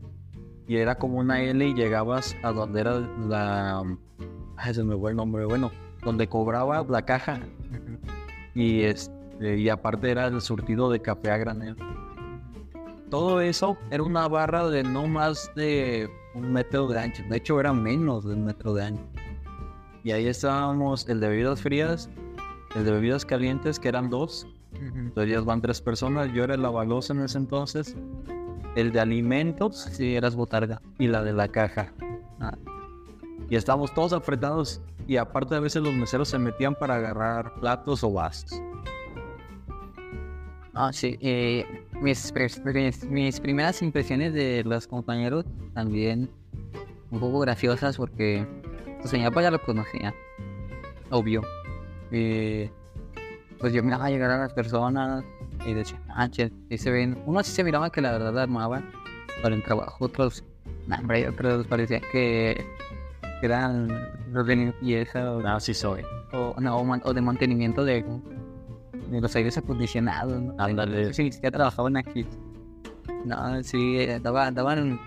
y 0.68 0.78
era 0.78 0.96
como 0.96 1.20
una 1.20 1.42
L 1.42 1.66
y 1.68 1.74
llegabas 1.74 2.36
a 2.44 2.52
donde 2.52 2.82
era 2.82 3.00
la... 3.00 3.84
Ay, 4.58 4.74
se 4.74 4.84
me 4.84 4.96
fue 4.98 5.12
el 5.12 5.18
nombre. 5.18 5.46
Bueno, 5.46 5.72
donde 6.04 6.28
cobraba 6.28 6.84
la 6.88 7.04
caja 7.04 7.40
y, 8.54 8.82
este, 8.82 9.14
y 9.42 9.70
aparte 9.70 10.12
era 10.12 10.28
el 10.28 10.42
surtido 10.42 10.90
de 10.90 11.02
café 11.02 11.32
a 11.32 11.38
granel. 11.38 11.76
Todo 13.10 13.40
eso 13.42 13.78
era 13.92 14.04
una 14.04 14.28
barra 14.28 14.68
de 14.68 14.84
no 14.84 15.08
más 15.08 15.52
de 15.56 16.10
un 16.34 16.52
metro 16.52 16.88
de 16.88 17.00
ancho. 17.00 17.24
De 17.30 17.38
hecho, 17.38 17.60
era 17.60 17.72
menos 17.74 18.26
de 18.26 18.34
un 18.34 18.46
metro 18.46 18.74
de 18.74 18.86
ancho. 18.86 19.04
Y 20.04 20.12
ahí 20.12 20.28
estábamos 20.28 21.08
el 21.08 21.20
de 21.20 21.30
bebidas 21.30 21.62
frías, 21.62 22.10
el 22.76 22.84
de 22.86 22.92
bebidas 22.92 23.26
calientes, 23.26 23.80
que 23.80 23.88
eran 23.90 24.10
dos. 24.10 24.48
Entonces 24.74 25.32
ya 25.34 25.42
van 25.42 25.62
tres 25.62 25.82
personas. 25.82 26.32
Yo 26.34 26.44
era 26.44 26.58
la 26.58 26.70
balosa 26.70 27.14
en 27.14 27.22
ese 27.22 27.38
entonces. 27.38 27.96
El 28.76 28.92
de 28.92 29.00
alimentos 29.00 29.78
Sí, 29.92 30.16
eras 30.16 30.36
botarga. 30.36 30.82
y 31.00 31.08
la 31.08 31.24
de 31.24 31.32
la 31.32 31.48
caja. 31.48 31.94
Ah. 32.42 32.58
Y 33.50 33.56
estábamos 33.56 33.94
todos 33.94 34.12
apretados. 34.12 34.82
Y 35.08 35.18
aparte 35.18 35.56
a 35.56 35.60
veces 35.60 35.82
los 35.82 35.94
meseros 35.94 36.28
se 36.30 36.40
metían 36.40 36.76
para 36.76 36.96
agarrar 36.96 37.54
platos 37.62 38.04
o 38.04 38.12
vasos. 38.12 38.60
Ah, 40.76 40.92
sí. 40.92 41.18
eh, 41.22 41.66
mis, 42.02 42.34
mis 43.10 43.40
primeras 43.40 43.82
impresiones 43.82 44.34
de 44.34 44.62
los 44.66 44.88
compañeros 44.88 45.46
también 45.74 46.30
un 47.12 47.20
poco 47.20 47.40
graciosas 47.40 47.96
porque 47.96 48.46
su 49.02 49.08
señor 49.08 49.34
pues 49.34 49.44
ya 49.46 49.52
lo 49.52 49.62
conocía. 49.62 50.14
Obvio. 51.10 51.42
Y 52.12 52.70
pues 53.60 53.74
yo 53.74 53.82
miraba 53.84 54.10
llegar 54.10 54.32
a 54.32 54.38
las 54.38 54.54
personas 54.54 55.24
y 55.66 55.74
decía, 55.74 56.00
ah, 56.10 56.30
che, 56.30 56.52
sí 56.70 56.78
se 56.78 56.92
ven. 56.92 57.18
Unos 57.26 57.48
sí 57.48 57.54
se 57.54 57.64
miraban 57.64 57.90
que 57.90 58.02
la 58.02 58.12
verdad 58.12 58.34
la 58.34 58.44
armaban 58.44 58.92
para 59.42 59.56
el 59.56 59.64
trabajo, 59.64 60.06
otros, 60.06 60.44
no, 60.88 60.96
hombre, 60.98 61.28
otros 61.30 61.68
parecía 61.68 62.02
que 62.12 62.66
eran 63.42 63.88
los 64.32 64.46
de 64.46 64.56
limpieza 64.56 65.32
o, 65.32 65.48
Así 65.48 65.74
soy. 65.74 66.02
o, 66.34 66.56
no, 66.60 66.78
o 66.78 67.00
o 67.04 67.14
de 67.14 67.22
mantenimiento 67.22 67.86
de, 67.86 68.04
de 69.10 69.22
los 69.22 69.36
aires 69.36 69.58
acondicionados. 69.58 70.42
¿no? 70.42 70.56
Ándale. 70.58 71.14
Sí, 71.14 71.32
siquiera 71.32 71.58
trabajaban 71.58 71.98
aquí. 71.98 72.26
No, 73.26 73.64
sí, 73.64 73.98
eh, 74.00 74.20
daba- 74.22 74.52
daban 74.52 75.00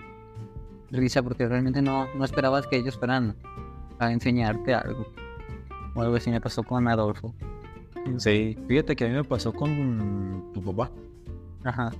risa 0.91 1.21
porque 1.21 1.47
realmente 1.47 1.81
no, 1.81 2.07
no 2.15 2.25
esperabas 2.25 2.65
que 2.67 2.77
ellos 2.77 2.97
fueran 2.97 3.35
a 3.99 4.11
enseñarte 4.11 4.73
algo. 4.73 5.05
O 5.95 6.01
algo 6.01 6.15
así 6.15 6.29
me 6.29 6.41
pasó 6.41 6.63
con 6.63 6.87
Adolfo. 6.87 7.33
Sí. 8.17 8.57
Fíjate 8.67 8.95
que 8.95 9.05
a 9.05 9.07
mí 9.09 9.13
me 9.13 9.23
pasó 9.23 9.53
con 9.53 10.51
tu 10.53 10.61
papá. 10.63 10.91
Ajá. 11.63 11.91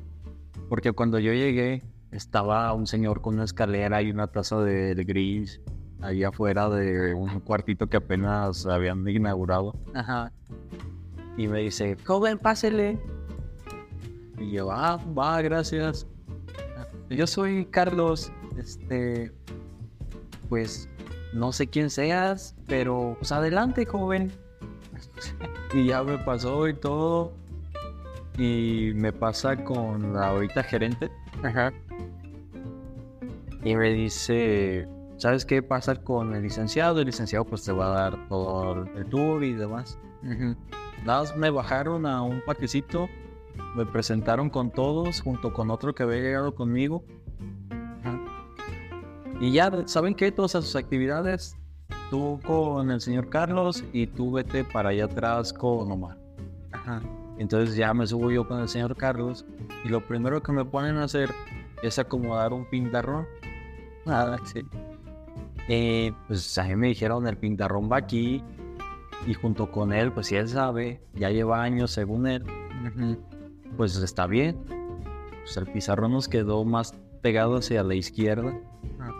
Porque 0.69 0.91
cuando 0.91 1.19
yo 1.19 1.33
llegué, 1.33 1.83
estaba 2.11 2.73
un 2.73 2.87
señor 2.87 3.21
con 3.21 3.35
una 3.35 3.43
escalera 3.43 4.01
y 4.01 4.09
una 4.11 4.27
taza 4.27 4.59
de, 4.61 4.95
de 4.95 5.03
gris 5.03 5.61
ahí 6.01 6.23
afuera 6.23 6.69
de 6.69 7.13
un 7.13 7.39
cuartito 7.41 7.87
que 7.87 7.97
apenas 7.97 8.65
habían 8.65 9.07
inaugurado. 9.07 9.73
Ajá. 9.93 10.31
Y 11.39 11.47
me 11.47 11.59
dice, 11.59 11.95
joven, 12.05 12.37
pásele. 12.37 12.99
Y 14.37 14.51
yo, 14.51 14.69
ah, 14.73 14.99
va, 15.17 15.41
gracias. 15.41 16.05
Yo 17.09 17.25
soy 17.25 17.63
Carlos, 17.67 18.29
este, 18.57 19.31
pues, 20.49 20.89
no 21.31 21.53
sé 21.53 21.67
quién 21.67 21.89
seas, 21.89 22.57
pero 22.67 23.15
pues 23.19 23.31
adelante, 23.31 23.85
joven. 23.85 24.33
y 25.73 25.85
ya 25.87 26.03
me 26.03 26.17
pasó 26.17 26.67
y 26.67 26.73
todo. 26.73 27.31
Y 28.37 28.91
me 28.95 29.13
pasa 29.13 29.63
con 29.63 30.11
la 30.11 30.31
ahorita 30.31 30.61
gerente. 30.63 31.09
Ajá. 31.41 31.71
Y 33.63 33.77
me 33.77 33.93
dice, 33.93 34.89
¿sabes 35.15 35.45
qué 35.45 35.63
pasa 35.63 35.95
con 35.95 36.35
el 36.35 36.43
licenciado? 36.43 36.99
El 36.99 37.05
licenciado 37.05 37.45
pues 37.45 37.63
te 37.63 37.71
va 37.71 37.85
a 37.85 38.01
dar 38.01 38.27
todo 38.27 38.83
el 38.83 39.05
tour 39.05 39.41
y 39.45 39.53
demás. 39.53 39.97
Ujú. 40.21 40.57
Nada 41.05 41.21
más 41.21 41.37
me 41.37 41.49
bajaron 41.49 42.05
a 42.05 42.21
un 42.21 42.41
paquecito, 42.45 43.09
me 43.75 43.85
presentaron 43.85 44.49
con 44.49 44.71
todos, 44.71 45.21
junto 45.21 45.53
con 45.53 45.71
otro 45.71 45.93
que 45.95 46.03
había 46.03 46.21
llegado 46.21 46.55
conmigo. 46.55 47.03
Y 49.39 49.51
ya, 49.53 49.71
¿saben 49.85 50.15
qué? 50.15 50.31
Todas 50.33 50.51
sus 50.51 50.75
actividades, 50.75 51.55
tú 52.09 52.41
con 52.45 52.91
el 52.91 52.99
señor 52.99 53.29
Carlos 53.29 53.85
y 53.93 54.07
tú 54.07 54.33
vete 54.33 54.65
para 54.65 54.89
allá 54.89 55.05
atrás 55.05 55.53
con 55.53 55.89
Omar. 55.89 56.17
Ajá. 56.73 57.01
Entonces 57.37 57.77
ya 57.77 57.93
me 57.93 58.05
subo 58.05 58.31
yo 58.31 58.45
con 58.45 58.59
el 58.59 58.67
señor 58.67 58.97
Carlos 58.97 59.45
y 59.85 59.87
lo 59.87 60.05
primero 60.05 60.43
que 60.43 60.51
me 60.51 60.65
ponen 60.65 60.97
a 60.97 61.05
hacer 61.05 61.29
es 61.81 61.97
acomodar 61.97 62.53
un 62.53 62.65
pintarrón. 62.65 63.25
Ah, 64.11 64.37
sí. 64.45 64.61
Eh, 65.67 66.11
pues 66.27 66.57
a 66.57 66.63
mí 66.63 66.75
me 66.75 66.87
dijeron 66.87 67.27
el 67.27 67.37
pintarrón 67.37 67.91
va 67.91 67.97
aquí 67.97 68.43
y 69.27 69.33
junto 69.33 69.71
con 69.71 69.93
él, 69.93 70.11
pues 70.11 70.27
si 70.27 70.35
él 70.35 70.47
sabe, 70.47 71.01
ya 71.13 71.29
lleva 71.29 71.61
años 71.61 71.91
según 71.91 72.27
él, 72.27 72.45
pues 73.77 73.95
está 73.97 74.27
bien. 74.27 74.57
Pues 75.43 75.57
el 75.57 75.65
pizarrón 75.67 76.11
nos 76.11 76.27
quedó 76.27 76.63
más 76.65 76.93
pegado 77.21 77.57
hacia 77.57 77.83
la 77.83 77.95
izquierda 77.95 78.53
Ah. 78.99 79.11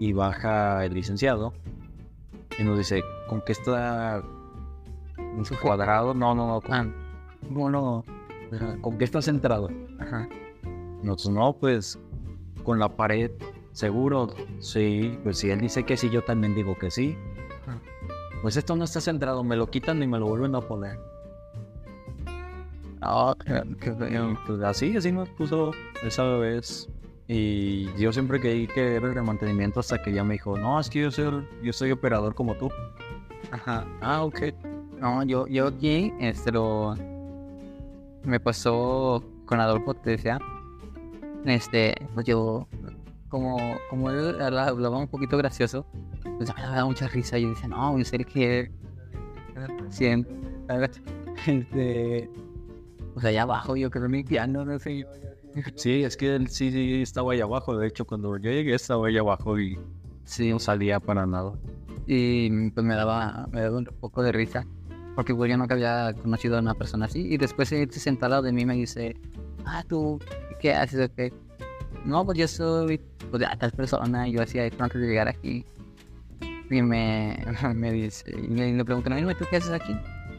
y 0.00 0.12
baja 0.12 0.84
el 0.84 0.94
licenciado 0.94 1.52
y 2.58 2.62
nos 2.62 2.78
dice, 2.78 3.02
¿con 3.28 3.42
qué 3.42 3.52
está 3.52 4.22
un 5.18 5.44
cuadrado? 5.60 6.14
No, 6.14 6.34
no, 6.34 6.46
no, 6.46 6.60
con, 6.60 6.72
Ah, 6.74 6.86
bueno, 7.50 8.04
ajá, 8.52 8.76
¿con 8.80 8.96
qué 8.98 9.04
está 9.04 9.20
centrado? 9.20 9.68
Ajá. 9.98 10.28
Nosotros 11.02 11.34
no, 11.34 11.52
pues 11.54 11.98
con 12.62 12.78
la 12.78 12.88
pared, 12.88 13.30
seguro, 13.72 14.28
sí, 14.60 15.18
pues 15.22 15.38
si 15.38 15.50
él 15.50 15.60
dice 15.60 15.84
que 15.84 15.96
sí, 15.96 16.08
yo 16.08 16.22
también 16.22 16.54
digo 16.54 16.78
que 16.78 16.90
sí. 16.90 17.16
Pues 18.44 18.58
esto 18.58 18.76
no 18.76 18.84
está 18.84 19.00
centrado, 19.00 19.42
me 19.42 19.56
lo 19.56 19.68
quitan 19.70 20.02
y 20.02 20.06
me 20.06 20.18
lo 20.18 20.26
vuelven 20.26 20.54
a 20.54 20.60
poner. 20.60 20.98
Ah, 23.00 23.34
feo. 23.46 23.64
Pues 24.46 24.60
así, 24.62 24.94
así 24.96 25.12
nos 25.12 25.30
puso 25.30 25.70
esa 26.02 26.24
vez. 26.36 26.88
Y 27.26 27.86
yo 27.98 28.12
siempre 28.12 28.38
creí 28.38 28.66
que 28.66 28.96
era 28.96 29.08
el 29.08 29.14
de 29.14 29.22
mantenimiento 29.22 29.80
hasta 29.80 30.02
que 30.02 30.12
ya 30.12 30.22
me 30.24 30.34
dijo, 30.34 30.58
no, 30.58 30.78
es 30.78 30.90
que 30.90 31.00
yo 31.00 31.10
soy, 31.10 31.46
yo 31.62 31.72
soy 31.72 31.90
operador 31.90 32.34
como 32.34 32.54
tú. 32.54 32.70
Ajá. 33.50 33.86
Ah, 34.02 34.22
ok. 34.24 34.40
No, 35.00 35.22
yo, 35.22 35.46
yo 35.46 35.68
aquí, 35.68 36.12
este 36.20 36.52
lo. 36.52 36.94
Me 38.24 38.40
pasó 38.40 39.24
con 39.46 39.58
Adolfo, 39.58 39.94
te 39.94 40.10
decía. 40.10 40.38
Este, 41.46 41.94
pues 42.12 42.26
yo 42.26 42.66
como, 43.30 43.56
como 43.88 44.10
él 44.10 44.38
habla- 44.40 44.66
hablaba 44.68 44.98
un 44.98 45.08
poquito 45.08 45.38
gracioso, 45.38 45.86
pues 46.36 46.50
a 46.50 46.54
mí 46.54 46.60
me 46.62 46.66
daba 46.68 46.84
mucha 46.86 47.08
risa. 47.08 47.38
Yo 47.38 47.48
decía, 47.50 47.68
no, 47.68 47.96
en 47.98 48.04
serio 48.04 48.26
que. 48.32 48.70
Siento. 49.90 50.30
Este. 51.46 52.30
O 53.14 53.20
sea, 53.20 53.30
allá 53.30 53.42
abajo 53.42 53.76
yo 53.76 53.90
creo 53.90 54.08
limpiando, 54.08 54.64
no 54.64 54.78
sé. 54.78 54.98
yo- 55.00 55.06
Sí, 55.76 56.02
es 56.02 56.16
que 56.16 56.34
él 56.34 56.48
sí, 56.48 56.72
sí 56.72 57.02
estaba 57.02 57.32
ahí 57.32 57.40
abajo. 57.40 57.76
De 57.76 57.86
hecho, 57.86 58.04
cuando 58.04 58.36
yo 58.38 58.50
llegué 58.50 58.74
estaba 58.74 59.06
ahí 59.06 59.16
abajo 59.18 59.58
y 59.58 59.78
Sí, 60.24 60.50
no 60.50 60.58
salía 60.58 60.98
para 61.00 61.26
nada. 61.26 61.52
y 62.06 62.70
pues 62.70 62.84
me 62.84 62.94
daba, 62.94 63.46
me 63.52 63.60
daba 63.60 63.76
un 63.78 63.84
poco 64.00 64.22
de 64.22 64.32
risa. 64.32 64.66
Porque 65.14 65.32
pues, 65.34 65.48
yo 65.50 65.56
nunca 65.56 65.74
había 65.74 66.12
conocido 66.14 66.56
a 66.56 66.60
una 66.60 66.74
persona 66.74 67.06
así. 67.06 67.20
Y 67.32 67.36
después 67.36 67.70
él 67.72 67.88
se 67.92 68.00
sentó 68.00 68.24
al 68.24 68.30
lado 68.32 68.42
de 68.42 68.52
mí 68.52 68.62
y 68.62 68.66
me 68.66 68.74
dice, 68.74 69.14
ah, 69.64 69.84
tú, 69.88 70.18
¿qué 70.60 70.74
haces? 70.74 71.08
o 71.08 71.14
qué?". 71.14 71.32
No, 72.04 72.24
pues 72.24 72.36
yo 72.38 72.48
soy, 72.48 73.00
pues 73.30 73.44
tal 73.58 73.70
persona. 73.72 74.26
Yo 74.28 74.42
hacía 74.42 74.64
esto 74.66 74.82
antes 74.82 75.00
de 75.00 75.06
llegar 75.06 75.28
aquí. 75.28 75.64
Y 76.70 76.82
me, 76.82 77.36
me 77.74 77.92
dice, 77.92 78.24
y 78.30 78.46
le, 78.48 78.84
pregunto, 78.84 79.10
"No, 79.10 79.30
¿y 79.30 79.34
tú 79.34 79.44
qué 79.50 79.56
haces 79.56 79.70
aquí? 79.72 79.96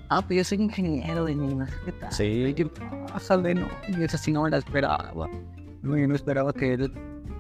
Ah, 0.10 0.22
pues 0.22 0.38
yo 0.38 0.44
soy 0.44 0.62
ingeniero 0.62 1.26
de 1.26 1.36
no 1.36 1.66
sé 1.66 1.74
qué 1.86 1.92
tal. 1.94 2.12
Sí. 2.12 2.24
Y 2.24 2.54
yo, 2.54 2.72
"Pásale, 3.08 3.56
no. 3.56 3.68
Y 3.88 4.04
eso 4.04 4.18
sí 4.18 4.32
no 4.32 4.44
me 4.44 4.50
la 4.50 4.58
esperaba. 4.58 5.12
No, 5.82 5.98
yo 5.98 6.08
no 6.08 6.16
esperaba 6.16 6.54
que 6.54 6.74
él 6.74 6.92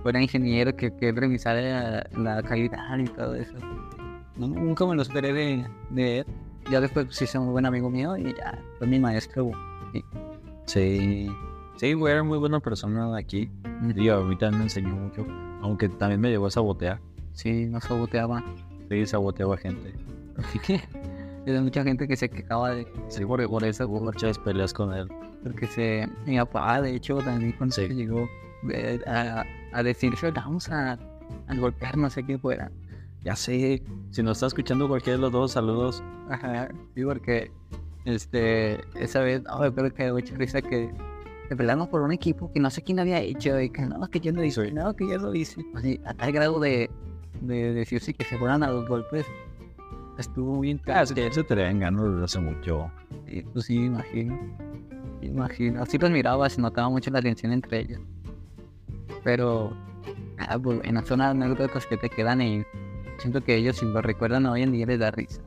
fuera 0.04 0.22
ingeniero, 0.22 0.75
que, 0.75 0.96
que 0.96 1.12
revisara 1.12 2.08
la 2.18 2.42
calidad 2.44 2.98
y 2.98 3.06
todo 3.06 3.36
eso. 3.36 3.54
No, 4.38 4.48
nunca 4.48 4.86
me 4.86 4.96
lo 4.96 5.01
esperé 5.01 5.34
de, 5.34 5.65
de 5.92 6.20
él. 6.20 6.25
Ya 6.70 6.82
después 6.82 7.08
se 7.10 7.25
hizo 7.25 7.42
un 7.42 7.51
buen 7.51 7.65
amigo 7.65 7.89
mío 7.89 8.18
y 8.18 8.34
ya 8.36 8.60
fue 8.77 8.88
mi 8.88 9.00
maestro. 9.00 9.51
Sí. 10.65 11.30
Sí, 11.77 11.94
güey, 11.94 12.13
era 12.13 12.24
muy 12.24 12.38
buena 12.38 12.60
persona 12.60 13.12
de 13.13 13.20
aquí. 13.20 13.51
Y 13.96 14.10
a 14.10 14.18
mí 14.18 14.36
también 14.38 14.60
me 14.60 14.63
enseñó 14.63 14.96
mucho. 14.96 15.25
Aunque 15.62 15.89
también 15.89 16.22
me 16.22 16.30
llegó 16.30 16.48
a 16.48 16.51
sabotear. 16.51 17.00
Sí, 17.34 17.65
nos 17.65 17.84
saboteaba. 17.84 18.44
Sí, 18.89 19.06
saboteaba 19.06 19.58
gente. 19.58 19.94
Así 20.38 20.60
que 20.60 20.82
hay 21.48 21.60
mucha 21.62 21.84
gente 21.84 22.08
que 22.08 22.15
se 22.15 22.30
quejaba 22.30 22.72
de 22.72 22.88
Sí, 23.10 23.25
por, 23.25 23.48
por 23.50 23.63
eso 23.63 23.88
hubo 23.88 24.00
muchas 24.01 24.38
peleas 24.39 24.74
con 24.74 24.94
él. 24.94 25.08
porque 25.44 25.68
se 25.68 26.08
mi 26.25 26.38
papá 26.38 26.82
de 26.82 26.96
hecho 26.96 27.18
también 27.20 27.51
cuando 27.54 27.75
Sí. 27.75 27.88
se 27.88 27.94
llegó 27.96 28.27
eh, 28.72 29.00
a, 29.08 29.44
a 29.74 29.84
decir 29.84 30.13
vamos 30.34 30.70
a, 30.70 30.94
a 30.94 31.56
golpear 31.56 31.98
no 31.98 32.10
sé 32.10 32.24
qué 32.25 32.38
fuera 32.38 32.72
Ya 33.24 33.36
sé. 33.36 33.82
Si 34.12 34.22
nos 34.24 34.38
está 34.38 34.48
escuchando 34.48 34.88
cualquiera 34.88 35.18
de 35.18 35.22
los 35.22 35.32
dos, 35.32 35.51
saludos. 35.51 36.04
Ajá, 36.30 36.70
sí, 36.96 37.04
porque 37.04 37.51
este, 38.06 38.80
esa 39.00 39.20
vez, 39.22 39.42
no, 39.44 39.60
me 39.60 39.68
acuerdo 39.68 39.94
que 39.94 40.12
mucha 40.12 40.36
risa 40.36 40.62
que 40.62 40.92
se 41.50 41.56
pelearon 41.56 41.88
por 41.88 42.01
un 42.01 42.12
equipo 42.12 42.51
que 42.51 42.60
no 42.60 42.70
sé 42.70 42.82
quién 42.84 43.00
había 43.00 43.20
hecho 43.20 43.60
y 43.60 43.70
que 43.70 43.82
no, 43.84 44.08
que 44.10 44.20
yo 44.20 44.32
lo 44.32 44.44
hice, 44.44 44.68
Sí. 44.68 44.72
no, 44.74 44.96
que 44.96 45.08
yo 45.08 45.18
lo 45.18 45.34
hice. 45.34 45.63
Así, 45.75 46.00
a 46.06 46.13
tal 46.13 46.32
grado 46.32 46.60
de, 46.60 46.89
de 47.47 47.73
decir 47.73 48.01
sí 48.01 48.13
que 48.13 48.23
se 48.25 48.37
fueran 48.37 48.63
a 48.63 48.69
los 48.69 48.87
golpes. 48.87 49.25
Estuvo 50.17 50.59
bien 50.61 50.79
Ah, 50.87 51.01
es 51.01 51.11
que 51.11 51.29
se 51.31 51.43
traían 51.43 51.79
ganas 51.79 52.03
desde 52.09 52.23
hace 52.23 52.39
mucho. 52.39 52.89
Sí, 53.27 53.43
pues 53.51 53.65
sí, 53.65 53.75
imagino. 53.85 54.39
Imagino. 55.21 55.81
Así 55.83 55.97
los 55.97 56.09
miraba, 56.11 56.49
se 56.49 56.61
notaba 56.61 56.89
mucho 56.89 57.11
la 57.11 57.21
tensión 57.21 57.51
entre 57.51 57.79
ellos. 57.81 57.99
Pero, 59.23 59.75
ah, 60.37 60.57
pues, 60.61 60.79
en 60.83 61.05
son 61.05 61.21
anécdotas 61.21 61.85
que 61.85 61.97
te 61.97 62.09
quedan 62.09 62.41
y 62.41 62.63
siento 63.17 63.41
que 63.41 63.55
ellos, 63.55 63.77
si 63.77 63.85
lo 63.85 64.01
recuerdan 64.01 64.45
hoy 64.45 64.61
en 64.61 64.71
día, 64.71 64.85
les 64.85 64.99
da 64.99 65.11
risa. 65.11 65.41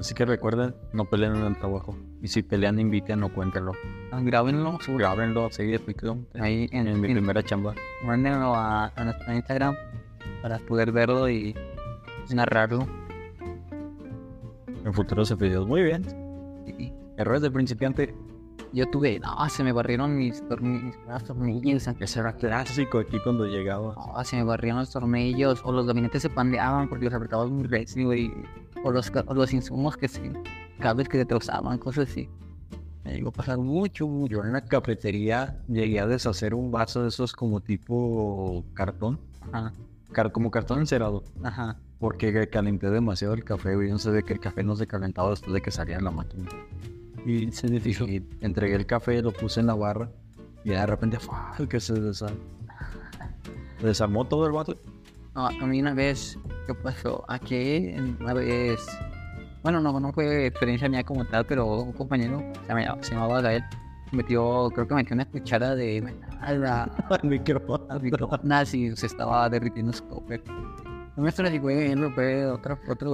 Así 0.00 0.14
que 0.14 0.24
recuerden, 0.24 0.74
no 0.92 1.04
peleen 1.04 1.36
en 1.36 1.44
el 1.44 1.56
trabajo. 1.56 1.96
Y 2.20 2.28
si 2.28 2.42
pelean, 2.42 2.78
inviten 2.80 3.22
o 3.22 3.32
cuéntenlo. 3.32 3.72
Ah, 4.10 4.20
Grábenlo, 4.20 4.78
Grábenlo, 4.88 5.48
sí, 5.50 5.72
explico. 5.72 6.18
ahí 6.40 6.68
en, 6.72 6.88
En 6.88 7.00
mi 7.00 7.06
en- 7.08 7.14
primera 7.14 7.42
chamba. 7.42 7.74
mándenlo 8.04 8.54
a, 8.56 8.86
a 8.96 9.04
nuestro 9.04 9.32
Instagram 9.32 9.76
para 10.44 10.58
poder 10.58 10.92
verlo 10.92 11.26
y 11.30 11.54
narrarlo. 12.28 12.86
En 14.84 14.92
futuros 14.92 15.34
videos. 15.38 15.66
Muy 15.66 15.82
bien. 15.82 16.04
Y 16.66 16.92
Errores 17.16 17.40
de 17.40 17.50
principiante. 17.50 18.14
yo 18.74 18.84
tuve, 18.90 19.20
no, 19.20 19.48
se 19.48 19.64
me 19.64 19.72
barrieron 19.72 20.18
mis, 20.18 20.46
tornillos. 20.46 21.88
Ese 21.98 22.20
era 22.20 22.34
clásico 22.34 22.98
aquí 22.98 23.18
cuando 23.20 23.46
llegaba. 23.46 23.94
No, 23.94 24.22
se 24.22 24.36
me 24.36 24.44
barrían 24.44 24.76
los 24.76 24.90
tornillos, 24.90 25.62
o 25.64 25.72
los 25.72 25.86
gabinetes 25.86 26.20
se 26.20 26.28
pandeaban 26.28 26.90
porque 26.90 27.06
los 27.06 27.14
apretabas 27.14 27.48
muy 27.48 27.64
recio, 27.66 28.12
y 28.12 28.30
o 28.82 28.90
los, 28.90 29.10
o 29.26 29.32
los 29.32 29.50
insumos 29.54 29.96
que 29.96 30.08
se, 30.08 30.30
cables 30.78 31.08
que 31.08 31.16
se 31.16 31.24
trozaban, 31.24 31.78
cosas 31.78 32.10
así. 32.10 32.28
Me 33.02 33.14
llegó 33.14 33.30
a 33.30 33.32
pasar 33.32 33.56
mucho, 33.56 34.06
mucho. 34.06 34.34
Yo 34.34 34.44
en 34.44 34.52
la 34.52 34.62
cafetería 34.62 35.58
llegué 35.68 36.00
a 36.00 36.06
deshacer 36.06 36.52
un 36.52 36.70
vaso 36.70 37.00
de 37.00 37.08
esos 37.08 37.32
como 37.32 37.60
tipo 37.62 38.62
cartón. 38.74 39.18
Ajá, 39.50 39.72
car- 40.14 40.32
como 40.32 40.50
cartón 40.50 40.78
encerado. 40.78 41.22
ajá. 41.42 41.76
Porque 41.98 42.48
calenté 42.48 42.88
demasiado 42.90 43.34
el 43.34 43.44
café, 43.44 43.74
güey. 43.76 43.90
No 43.90 43.98
sé 43.98 44.10
de 44.12 44.22
que 44.22 44.32
el 44.34 44.40
café 44.40 44.62
no 44.62 44.74
se 44.76 44.86
calentaba 44.86 45.28
después 45.30 45.52
de 45.52 45.60
que 45.60 45.70
salía 45.70 45.96
de 45.96 46.02
la 46.02 46.10
máquina. 46.10 46.48
Y 47.26 47.50
se 47.52 47.66
deshizo. 47.68 48.06
Y 48.06 48.26
entregué 48.40 48.74
el 48.76 48.84
café, 48.86 49.20
lo 49.22 49.32
puse 49.32 49.60
en 49.60 49.66
la 49.66 49.74
barra. 49.74 50.10
Y 50.64 50.70
de 50.70 50.86
repente, 50.86 51.18
¡fua! 51.18 51.54
que 51.68 51.80
se 51.80 51.94
desarmó. 51.94 52.38
Desarmó 53.82 54.24
todo 54.26 54.46
el 54.46 54.52
vato. 54.52 54.76
No, 55.34 55.46
a 55.48 55.66
mí 55.66 55.80
una 55.80 55.94
vez, 55.94 56.38
¿qué 56.66 56.74
pasó? 56.74 57.24
Aquí, 57.28 57.92
una 58.20 58.34
vez, 58.34 58.80
bueno, 59.62 59.80
no, 59.80 59.98
no 59.98 60.12
fue 60.12 60.46
experiencia 60.46 60.88
mía 60.88 61.02
como 61.04 61.24
tal, 61.24 61.44
pero 61.44 61.66
un 61.82 61.92
compañero, 61.92 62.40
se 62.62 62.68
llamaba, 62.68 63.02
se 63.02 63.12
llamaba 63.14 63.40
Gael, 63.40 63.64
metió, 64.14 64.70
creo 64.74 64.86
que 64.88 64.94
metió 64.94 65.14
una 65.14 65.24
cuchara 65.26 65.74
de 65.74 66.00
metal 66.02 66.64
a- 66.66 66.84
al 67.10 67.24
micrófono. 67.28 67.84
al 67.88 68.00
se 68.96 69.06
estaba 69.06 69.48
derritiendo 69.48 69.92
su 69.92 70.06
copper. 70.08 70.42
No 71.16 71.22
me 71.22 71.28
estoy 71.28 71.58
güey, 71.58 71.92
él 71.92 72.10
fue 72.14 72.46
otro, 72.46 72.78
otro 72.88 73.10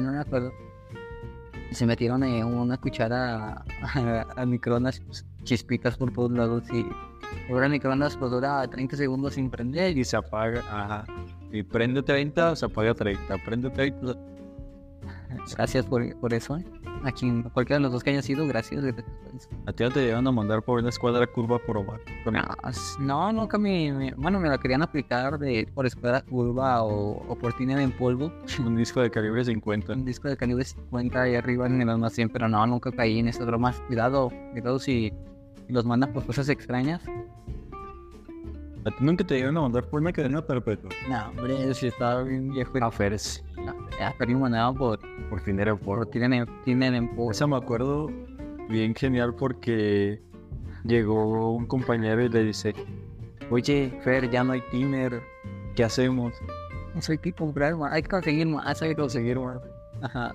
no 0.00 0.12
me 0.12 0.18
acuerdo. 0.18 0.50
Se 1.70 1.84
metieron 1.86 2.24
eh, 2.24 2.42
una 2.44 2.76
cuchara 2.78 3.62
a- 3.82 4.26
al 4.36 4.46
microondas, 4.48 5.02
chispitas 5.44 5.96
por 5.96 6.12
todos 6.12 6.32
lados 6.32 6.64
y 6.72 6.86
ahora 7.52 7.66
el 7.66 7.72
microondas 7.72 8.16
pues 8.16 8.30
dura 8.30 8.66
30 8.66 8.96
segundos 8.96 9.34
sin 9.34 9.50
prender 9.50 9.96
y 9.96 10.00
Y 10.00 10.04
se 10.04 10.16
apaga. 10.16 10.60
Ajá. 10.70 11.04
Y 11.52 11.62
prende 11.62 12.02
30, 12.02 12.56
se 12.56 12.64
apaga 12.66 12.94
30. 12.94 13.36
Prende 13.44 13.70
30. 13.70 14.14
gracias 15.56 15.84
por, 15.86 16.16
por 16.18 16.32
eso. 16.34 16.56
eh. 16.56 16.64
A 17.04 17.12
quien, 17.12 17.42
cualquiera 17.44 17.78
de 17.78 17.82
los 17.84 17.92
dos 17.92 18.02
que 18.02 18.10
haya 18.10 18.22
sido, 18.22 18.46
gracias. 18.46 18.84
A 19.66 19.72
ti 19.72 19.84
no 19.84 19.90
te 19.90 20.04
llevan 20.04 20.26
a 20.26 20.32
mandar 20.32 20.62
por 20.62 20.80
una 20.80 20.88
escuadra 20.88 21.26
curva 21.26 21.58
por 21.58 21.76
Omar. 21.76 22.00
No, 22.98 23.32
nunca 23.32 23.56
me, 23.56 23.92
me- 23.92 24.14
bueno, 24.16 24.40
me 24.40 24.48
la 24.48 24.58
querían 24.58 24.82
aplicar 24.82 25.38
de 25.38 25.68
por 25.74 25.86
escuadra 25.86 26.22
curva 26.22 26.82
o, 26.82 27.24
o 27.28 27.34
por 27.38 27.52
tiner 27.52 27.78
en 27.78 27.92
polvo. 27.92 28.32
Un 28.64 28.76
disco 28.76 29.00
de 29.00 29.10
calibre 29.10 29.44
50. 29.44 29.92
Un 29.92 30.04
disco 30.04 30.28
de 30.28 30.36
calibre 30.36 30.64
50 30.64 31.20
ahí 31.22 31.34
arriba 31.36 31.66
en 31.66 31.80
el 31.80 31.88
almacén, 31.88 32.28
pero 32.28 32.48
no, 32.48 32.66
nunca 32.66 32.90
caí 32.90 33.18
en 33.20 33.28
esas 33.28 33.46
bromas. 33.46 33.80
Cuidado, 33.86 34.30
cuidado 34.52 34.78
si 34.78 35.12
los 35.68 35.84
mandan 35.84 36.12
por 36.12 36.26
cosas 36.26 36.48
extrañas. 36.48 37.02
A 38.88 38.90
ti 38.90 39.04
nunca 39.04 39.22
te 39.22 39.36
llevan 39.36 39.54
a 39.58 39.60
mandar 39.60 39.84
por 39.84 40.00
una 40.00 40.10
cadena 40.14 40.40
perpetua. 40.40 40.90
No, 41.10 41.28
hombre, 41.28 41.74
si 41.74 41.88
estaba 41.88 42.22
bien 42.22 42.48
viejo. 42.48 42.72
A 42.80 42.90
Fer, 42.90 43.18
sí. 43.18 43.42
Ya, 43.98 44.14
pero 44.16 44.30
me 44.32 44.38
mandaban 44.38 44.76
por, 44.76 44.98
Por 45.28 45.40
fin 45.42 45.60
era 45.60 45.76
por 45.76 45.98
por. 45.98 46.06
tienen 46.06 46.32
en, 46.32 46.46
tienen 46.64 46.94
en 46.94 47.08
polvo. 47.14 47.30
Esa 47.30 47.46
me 47.46 47.56
acuerdo 47.56 48.10
bien 48.70 48.94
genial 48.94 49.34
porque 49.34 50.22
llegó 50.84 51.52
un 51.52 51.66
compañero 51.66 52.24
y 52.24 52.30
le 52.30 52.44
dice: 52.44 52.72
Oye, 53.50 53.92
Fer, 54.02 54.30
ya 54.30 54.42
no 54.42 54.52
hay 54.54 54.62
tiner. 54.70 55.20
¿Qué 55.76 55.84
hacemos? 55.84 56.32
Eso 56.96 57.12
hay 57.12 57.18
que 57.18 57.34
comprar 57.34 57.76
más, 57.76 57.92
hay 57.92 58.02
que 58.02 58.08
conseguir 58.08 58.46
más, 58.46 58.80
hay 58.80 58.88
que 58.90 58.96
conseguir 58.96 59.38
más. 59.38 59.58
Ajá. 60.00 60.34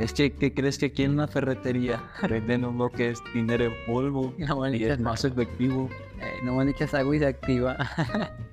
Es 0.00 0.12
que, 0.12 0.32
¿qué 0.32 0.52
crees 0.52 0.76
que 0.76 0.86
aquí 0.86 1.04
en 1.04 1.12
una 1.12 1.28
ferretería 1.28 2.02
venden 2.28 2.62
lo 2.76 2.88
que 2.88 3.10
es 3.10 3.22
tiner 3.32 3.62
en 3.62 3.72
polvo? 3.86 4.34
No 4.38 4.68
Y 4.74 4.82
es 4.84 4.98
más 4.98 5.24
efectivo. 5.24 5.88
Eh, 6.22 6.40
no 6.42 6.54
me 6.54 6.70
echas 6.70 6.94
agua 6.94 7.16
y 7.16 7.18
se 7.18 7.26
activa. 7.26 7.76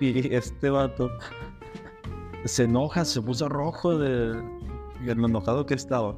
Y 0.00 0.34
este 0.34 0.70
vato 0.70 1.10
se 2.46 2.64
enoja, 2.64 3.04
se 3.04 3.20
puso 3.20 3.50
rojo 3.50 3.98
de, 3.98 4.32
de 5.04 5.14
lo 5.14 5.26
enojado 5.26 5.66
que 5.66 5.74
estaba. 5.74 6.16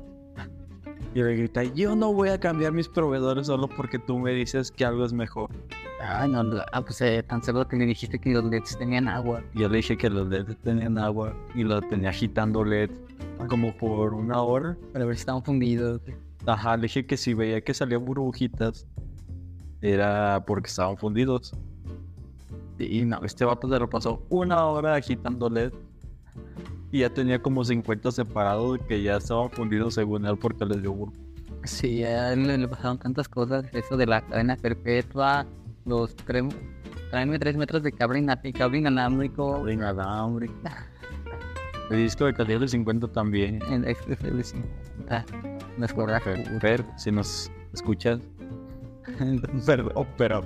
Y 1.14 1.23
le 1.23 1.37
grita, 1.37 1.64
yo 1.64 1.97
no 1.97 2.12
voy 2.12 2.29
a 2.29 2.38
cambiar 2.38 2.73
mis 2.73 2.88
proveedores 2.88 3.49
solo 3.49 3.68
porque 3.68 3.99
tú 3.99 4.18
me 4.18 4.33
dices 4.33 4.71
que 4.71 4.85
algo 4.85 5.05
es 5.05 5.12
mejor. 5.12 5.51
Ay, 6.01 6.31
no, 6.31 6.42
ah, 6.73 6.83
pues 6.83 7.01
eh, 7.01 7.23
tan 7.23 7.42
seguro 7.42 7.68
que 7.68 7.77
le 7.77 7.87
dijiste 7.87 8.18
que 8.18 8.31
los 8.31 8.45
LEDs 8.45 8.79
tenían 8.79 9.09
agua. 9.09 9.42
Yo 9.55 9.68
le 9.68 9.79
dije 9.79 9.97
que 9.97 10.09
los 10.09 10.29
LED 10.29 10.57
tenían 10.62 10.97
agua 10.97 11.37
y 11.55 11.64
lo 11.64 11.81
tenía 11.83 12.11
agitando 12.11 12.64
LED 12.64 12.90
como 13.49 13.77
por 13.77 14.14
una 14.14 14.40
hora. 14.40 14.77
Para 14.92 15.05
ver 15.05 15.16
si 15.16 15.21
estaban 15.21 15.42
fundidos. 15.42 16.01
Ajá, 16.47 16.77
le 16.77 16.83
dije 16.83 17.05
que 17.05 17.16
si 17.16 17.35
veía 17.35 17.61
que 17.61 17.75
salían 17.75 18.05
burbujitas 18.05 18.87
era 19.83 20.42
porque 20.47 20.68
estaban 20.68 20.97
fundidos. 20.97 21.53
Y 22.79 23.05
no, 23.05 23.23
este 23.25 23.45
vato 23.45 23.68
se 23.68 23.79
lo 23.79 23.90
pasó 23.90 24.25
una 24.29 24.64
hora 24.64 24.95
agitando 24.95 25.51
LED. 25.51 25.73
Y 26.90 27.01
ya 27.01 27.11
tenía 27.11 27.40
como 27.40 27.64
50 27.64 28.11
separados 28.11 28.79
que 28.87 29.03
ya 29.03 29.16
estaban 29.16 29.51
fundidos 29.51 29.95
según 29.95 30.27
él 30.27 30.37
porque 30.37 30.64
les 30.64 30.81
dio 30.81 30.92
burbujas. 30.92 31.21
Sí, 31.64 32.03
a 32.03 32.33
él 32.33 32.47
le, 32.47 32.59
le 32.59 32.68
pasaron 32.68 32.99
tantas 32.99 33.29
cosas. 33.29 33.64
Eso 33.73 33.97
de 33.97 34.07
la 34.07 34.21
cadena 34.21 34.57
perpetua, 34.57 35.47
los 35.85 36.14
tres, 36.16 36.45
tráeme 37.11 37.38
tres 37.38 37.57
metros 37.57 37.83
de 37.83 37.92
cable, 37.92 38.25
cable 38.53 38.79
inalámbrico. 38.79 39.53
Cable 39.59 39.75
inalámbrico. 39.75 40.55
El 41.90 41.99
disco 41.99 42.25
de 42.25 42.35
calidad 42.35 42.61
de 42.61 42.68
50 42.68 43.09
también. 43.09 43.61
En 43.68 43.85
XFL 43.85 44.40
50. 44.40 45.25
No 45.79 45.85
es 45.85 45.92
correcto. 45.92 46.31
Fer, 46.33 46.61
Fer, 46.61 46.87
si 46.97 47.12
nos 47.12 47.51
escuchas. 47.73 48.21
Perdón, 49.67 50.07
pero 50.17 50.43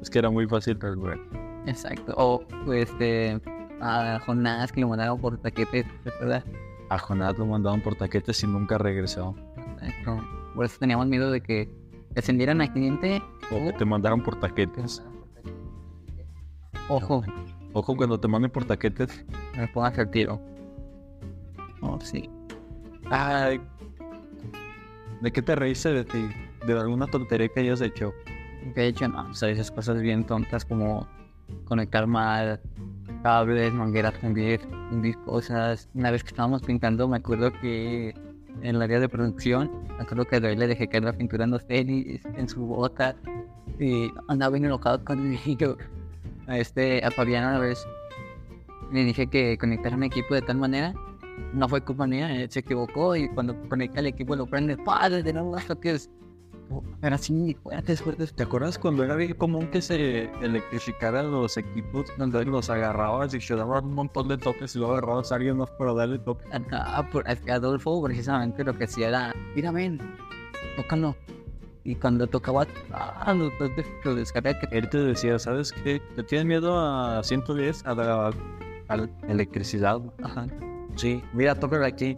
es 0.00 0.08
que 0.10 0.18
era 0.18 0.30
muy 0.30 0.46
fácil 0.46 0.78
resolver. 0.80 1.18
Exacto. 1.66 2.14
O, 2.16 2.42
pues, 2.64 2.90
este. 2.90 3.40
A 3.82 4.20
Jonás 4.26 4.72
que 4.72 4.82
lo 4.82 4.88
mandaron 4.88 5.18
por 5.18 5.38
taquete, 5.38 5.86
¿verdad? 6.20 6.44
A 6.90 6.98
Jonás 6.98 7.38
lo 7.38 7.46
mandaron 7.46 7.80
por 7.80 7.94
taquetes 7.94 8.42
y 8.42 8.46
nunca 8.46 8.76
regresó. 8.76 9.34
Exacto. 9.80 10.18
Por 10.54 10.66
eso 10.66 10.76
teníamos 10.78 11.06
miedo 11.06 11.30
de 11.30 11.40
que 11.40 11.68
descendieran 12.10 12.60
al 12.60 12.72
cliente. 12.72 13.22
O 13.50 13.64
que 13.64 13.72
te 13.72 13.84
mandaron 13.86 14.22
por 14.22 14.38
taquetes. 14.38 15.02
Ojo, 16.88 17.22
Ojo 17.72 17.96
cuando 17.96 18.18
te 18.18 18.26
manden 18.28 18.50
por 18.50 18.64
taquetes. 18.64 19.24
me 19.56 19.66
pongas 19.68 19.96
el 19.96 20.10
tiro. 20.10 20.40
Oh, 21.80 21.98
sí. 22.00 22.28
Ay. 23.10 23.60
¿De 25.22 25.32
qué 25.32 25.40
te 25.40 25.54
reíste 25.54 25.90
de 25.92 26.04
ti? 26.04 26.26
¿De 26.66 26.78
alguna 26.78 27.06
tontería 27.06 27.48
que 27.48 27.60
hayas 27.60 27.80
hecho? 27.80 28.12
Que 28.74 28.80
de 28.80 28.86
hecho, 28.88 29.08
no, 29.08 29.28
o 29.30 29.34
sea, 29.34 29.48
esas 29.48 29.70
cosas 29.70 30.00
bien 30.00 30.24
tontas 30.24 30.64
como 30.64 31.06
conectar 31.64 32.06
mal 32.06 32.60
cables, 33.22 33.72
mangueras, 33.72 34.14
fundir, 34.18 34.60
fundir 34.88 35.16
cosas. 35.24 35.88
Una 35.94 36.10
vez 36.10 36.22
que 36.22 36.28
estábamos 36.28 36.62
pintando, 36.62 37.08
me 37.08 37.18
acuerdo 37.18 37.52
que 37.60 38.14
en 38.62 38.76
el 38.76 38.82
área 38.82 39.00
de 39.00 39.08
producción, 39.08 39.70
me 39.96 40.02
acuerdo 40.02 40.26
que 40.26 40.40
le 40.40 40.66
dejé 40.66 40.88
caer 40.88 41.04
la 41.04 41.12
pintura 41.12 41.44
en 41.44 41.50
los 41.50 41.66
tenis, 41.66 42.22
en 42.36 42.48
su 42.48 42.64
bota, 42.64 43.14
y 43.78 44.10
andaba 44.28 44.52
bien 44.52 44.66
enojado 44.66 45.04
conmigo. 45.04 45.76
A 46.46 46.58
este, 46.58 47.04
a 47.04 47.10
Fabián 47.10 47.46
una 47.46 47.58
vez 47.58 47.86
le 48.92 49.04
dije 49.04 49.26
que 49.28 49.56
conectara 49.56 49.96
un 49.96 50.02
equipo 50.02 50.34
de 50.34 50.42
tal 50.42 50.58
manera. 50.58 50.92
No 51.54 51.68
fue 51.68 51.80
culpa 51.80 52.06
mía, 52.06 52.28
se 52.48 52.60
equivocó 52.60 53.16
y 53.16 53.28
cuando 53.30 53.56
conecta 53.68 54.00
el 54.00 54.06
equipo 54.06 54.36
lo 54.36 54.46
prende, 54.46 54.76
¡padre! 54.76 55.22
De 55.22 55.32
nuevo, 55.32 55.56
hasta 55.56 55.74
que 55.76 55.92
es. 55.92 56.10
Era 57.02 57.16
así, 57.16 57.56
fuertes, 57.62 58.02
fuertes. 58.02 58.32
¿Te 58.32 58.42
acuerdas 58.44 58.78
cuando 58.78 59.02
era 59.04 59.16
bien 59.16 59.34
común 59.34 59.68
que 59.68 59.82
se 59.82 60.24
electrificaran 60.42 61.30
los 61.30 61.56
equipos 61.56 62.06
donde 62.16 62.44
los 62.44 62.70
agarrabas 62.70 63.34
y 63.34 63.38
te 63.38 63.56
daban 63.56 63.86
un 63.86 63.94
montón 63.94 64.28
de 64.28 64.38
toques 64.38 64.74
y 64.76 64.78
luego 64.78 64.92
agarrabas 64.94 65.32
a 65.32 65.36
alguien 65.36 65.56
más 65.56 65.70
para 65.72 65.94
darle 65.94 66.18
toques? 66.18 66.46
Ah, 66.72 67.08
por, 67.10 67.24
Adolfo 67.28 68.02
precisamente 68.02 68.62
lo 68.62 68.74
que 68.76 68.84
hacía 68.84 69.08
era, 69.08 69.34
mira, 69.54 69.72
ven, 69.72 69.98
tócalo. 70.76 71.16
Y 71.82 71.94
cuando 71.96 72.26
tocaba, 72.26 72.66
ah, 72.92 73.32
lo, 73.34 73.46
lo, 73.46 73.74
lo 74.04 74.14
descarga 74.14 74.58
que 74.60 74.78
Él 74.78 74.88
te 74.90 74.98
decía, 74.98 75.38
¿sabes 75.38 75.72
qué? 75.72 76.00
¿Te 76.14 76.22
tienes 76.22 76.46
miedo 76.46 76.78
a 76.78 77.22
110? 77.24 77.86
A 77.86 77.94
la, 77.94 78.30
a 78.88 78.96
la 78.96 79.08
electricidad. 79.28 80.00
Ajá, 80.22 80.46
Sí, 80.96 81.22
mira, 81.32 81.54
tócalo 81.54 81.86
aquí. 81.86 82.16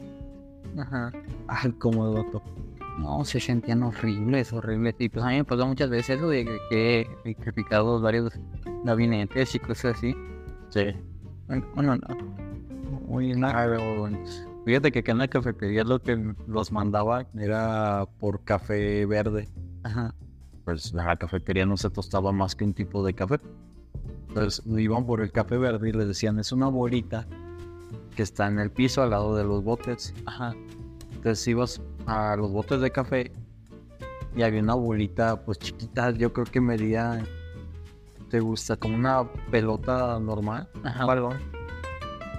ajá. 0.77 1.13
Ay, 1.47 1.71
cómo 1.79 2.07
lo 2.07 2.25
toco. 2.25 2.43
No, 2.99 3.25
se 3.25 3.41
sentían 3.41 3.83
horribles, 3.83 4.53
horribles. 4.53 4.95
Y 4.99 5.09
pues 5.09 5.25
a 5.25 5.29
mí 5.29 5.37
me 5.37 5.45
pasó 5.45 5.67
muchas 5.67 5.91
veces 5.91 6.19
eso 6.19 6.29
de 6.29 6.45
que, 6.45 7.01
he 7.01 7.07
electrificado 7.25 8.01
varios 8.01 8.33
gabinetes 8.85 9.55
y 9.55 9.59
cosas 9.59 9.97
así. 9.97 10.15
Sí. 10.69 10.87
Bueno, 11.75 11.97
no. 11.97 11.99
Muy 13.07 13.33
raro. 13.35 14.09
Fíjate 14.65 14.93
que 14.93 15.01
acá 15.01 15.13
en 15.13 15.19
la 15.19 15.29
cafetería 15.29 15.85
lo 15.85 16.01
que 16.01 16.35
los 16.47 16.71
mandaba 16.71 17.27
era 17.39 18.07
por 18.21 18.45
café 18.45 19.05
verde. 19.07 19.49
Ajá, 19.83 20.15
Pues 20.65 20.93
la 20.93 21.17
cafetería 21.17 21.67
no 21.67 21.77
se 21.77 21.91
tostaba 21.91 22.31
más 22.31 22.55
que 22.55 22.65
un 22.65 22.73
tipo 22.73 23.05
de 23.05 23.15
café. 23.15 23.41
Entonces 24.29 24.63
iban 24.67 25.05
por 25.05 25.21
el 25.21 25.33
café 25.33 25.59
verde 25.59 25.89
y 25.89 25.93
les 25.93 26.07
decían, 26.07 26.39
es 26.39 26.53
una 26.53 26.69
bolita 26.69 27.27
que 28.15 28.23
está 28.23 28.47
en 28.47 28.59
el 28.61 28.71
piso 28.71 29.03
al 29.03 29.11
lado 29.11 29.35
de 29.35 29.45
los 29.45 29.65
botes. 29.65 30.15
ajá. 30.27 30.55
Entonces 31.17 31.47
ibas 31.47 31.81
a 32.07 32.37
los 32.37 32.51
botes 32.51 32.81
de 32.81 32.91
café 32.91 33.33
y 34.35 34.43
había 34.43 34.63
una 34.63 34.75
bolita 34.75 35.45
pues 35.45 35.59
chiquita, 35.59 36.11
yo 36.11 36.33
creo 36.33 36.47
que 36.47 36.61
medía, 36.61 37.23
te 38.31 38.41
gusta, 38.41 38.77
como 38.77 38.97
una 38.97 39.25
pelota 39.51 40.19
normal, 40.19 40.69
Ajá. 40.83 41.05
balón. 41.05 41.39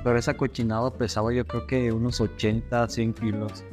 Pero 0.04 0.18
esa 0.18 0.36
cochinada 0.36 0.92
pesaba 0.92 1.32
yo 1.34 1.46
creo 1.46 1.66
que 1.66 1.92
unos 1.92 2.20
80, 2.20 2.90
100 2.90 3.14
kilos. 3.14 3.64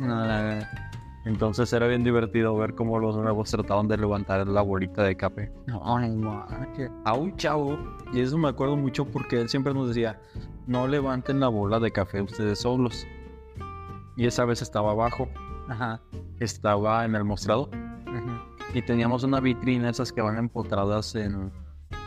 Entonces 1.27 1.73
era 1.73 1.87
bien 1.87 2.03
divertido 2.03 2.57
ver 2.57 2.75
cómo 2.75 2.99
los 2.99 3.17
nuevos 3.17 3.51
trataban 3.51 3.89
de 3.89 3.97
levantar 3.99 4.47
la 4.47 4.63
bolita 4.63 5.03
de 5.03 5.17
café. 5.17 5.53
manches. 5.67 6.91
A 7.05 7.15
un 7.15 7.37
chavo, 7.37 7.79
y 8.13 8.21
eso 8.21 8.39
me 8.39 8.49
acuerdo 8.49 8.77
mucho 8.77 9.05
porque 9.05 9.41
él 9.41 9.49
siempre 9.49 9.75
nos 9.75 9.89
decía, 9.89 10.21
no 10.67 10.87
levanten 10.87 11.41
la 11.41 11.49
bola 11.49 11.79
de 11.81 11.91
café 11.91 12.23
ustedes 12.23 12.61
solos. 12.61 13.07
Y 14.17 14.27
esa 14.27 14.45
vez 14.45 14.63
estaba 14.63 14.93
abajo, 14.93 15.29
Ajá, 15.71 16.01
estaba 16.41 17.05
en 17.05 17.15
el 17.15 17.25
mostrador. 17.25 17.71
ajá, 18.07 18.43
Y 18.75 18.83
teníamos 18.83 19.23
una 19.25 19.41
vitrina, 19.41 19.89
esas 19.89 20.13
que 20.13 20.21
van 20.21 20.37
empotradas 20.37 21.15
en, 21.15 21.51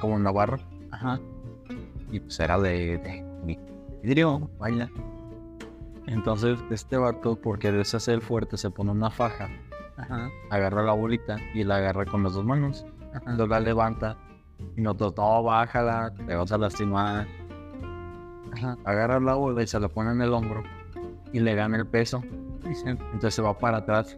como 0.01 0.17
en 0.17 0.23
la 0.23 0.31
barra. 0.31 0.59
ajá. 0.91 1.19
Y 2.11 2.19
pues 2.19 2.39
era 2.39 2.59
de, 2.59 2.99
de 2.99 3.25
vidrio, 4.03 4.47
vaya. 4.59 4.87
Entonces 6.05 6.59
este 6.69 6.97
vato, 6.97 7.35
porque 7.35 7.71
desea 7.71 7.99
ser 7.99 8.21
fuerte, 8.21 8.57
se 8.57 8.69
pone 8.69 8.91
una 8.91 9.09
faja, 9.09 9.49
Ajá, 9.97 10.29
agarra 10.51 10.83
la 10.83 10.93
bolita 10.93 11.37
y 11.55 11.63
la 11.63 11.77
agarra 11.77 12.05
con 12.05 12.21
las 12.23 12.33
dos 12.33 12.45
manos. 12.45 12.85
Entonces 13.13 13.47
la 13.47 13.59
levanta 13.59 14.17
y 14.75 14.81
nosotros, 14.81 15.13
no, 15.17 15.43
bájala, 15.43 16.13
te 16.27 16.35
vas 16.35 16.51
a 16.51 16.57
lastimar. 16.57 17.27
Agarra 18.85 19.19
la 19.19 19.33
bola 19.35 19.63
y 19.63 19.67
se 19.67 19.79
la 19.79 19.87
pone 19.87 20.11
en 20.11 20.21
el 20.21 20.33
hombro 20.33 20.63
y 21.31 21.39
le 21.39 21.55
gana 21.55 21.77
el 21.77 21.87
peso. 21.87 22.21
Entonces 22.85 23.35
se 23.35 23.41
va 23.41 23.57
para 23.57 23.77
atrás 23.77 24.17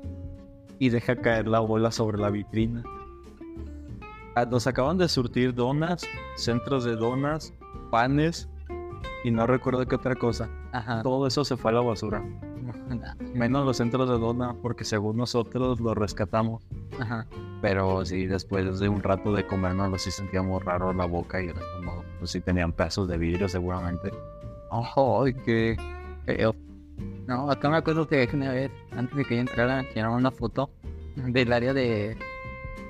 y 0.79 0.89
deja 0.89 1.15
caer 1.15 1.47
la 1.47 1.59
bola 1.59 1.91
sobre 1.91 2.17
la 2.17 2.29
vitrina. 2.29 2.83
Ah, 4.35 4.45
Nos 4.45 4.67
acaban 4.67 4.97
de 4.97 5.07
surtir 5.07 5.53
donas, 5.53 6.05
centros 6.35 6.83
de 6.83 6.95
donas, 6.95 7.53
panes 7.89 8.49
y 9.23 9.31
no 9.31 9.47
recuerdo 9.47 9.85
qué 9.85 9.95
otra 9.95 10.15
cosa. 10.15 10.49
Ajá. 10.71 11.01
Todo 11.03 11.27
eso 11.27 11.45
se 11.45 11.55
fue 11.55 11.71
a 11.71 11.75
la 11.75 11.81
basura. 11.81 12.23
Menos 13.33 13.65
los 13.65 13.77
centros 13.77 14.09
de 14.09 14.17
dona 14.17 14.53
porque 14.61 14.83
según 14.83 15.17
nosotros 15.17 15.79
los 15.79 15.95
rescatamos. 15.95 16.63
Ajá. 16.99 17.25
Pero 17.61 18.05
sí, 18.05 18.25
después 18.25 18.79
de 18.79 18.89
un 18.89 19.01
rato 19.01 19.31
de 19.31 19.47
comernos, 19.47 20.01
sí 20.01 20.11
sentíamos 20.11 20.63
raro 20.63 20.93
la 20.93 21.05
boca 21.05 21.41
y 21.41 21.47
el 21.47 21.57
estómago. 21.57 22.03
Pues 22.19 22.31
sí 22.31 22.41
tenían 22.41 22.71
pedazos 22.73 23.07
de 23.07 23.17
vidrio 23.17 23.47
seguramente. 23.47 24.11
Ay, 24.69 25.33
qué 25.45 25.77
feo. 26.25 26.55
No, 27.27 27.49
acá 27.49 27.69
me 27.69 27.77
acuerdo 27.77 28.07
que 28.07 28.27
una 28.33 28.51
vez, 28.51 28.71
antes 28.91 29.15
de 29.17 29.25
que 29.25 29.35
yo 29.35 29.41
entrara, 29.41 29.83
tiraron 29.93 30.15
una 30.17 30.31
foto 30.31 30.69
del 31.15 31.51
área 31.53 31.73
de, 31.73 32.15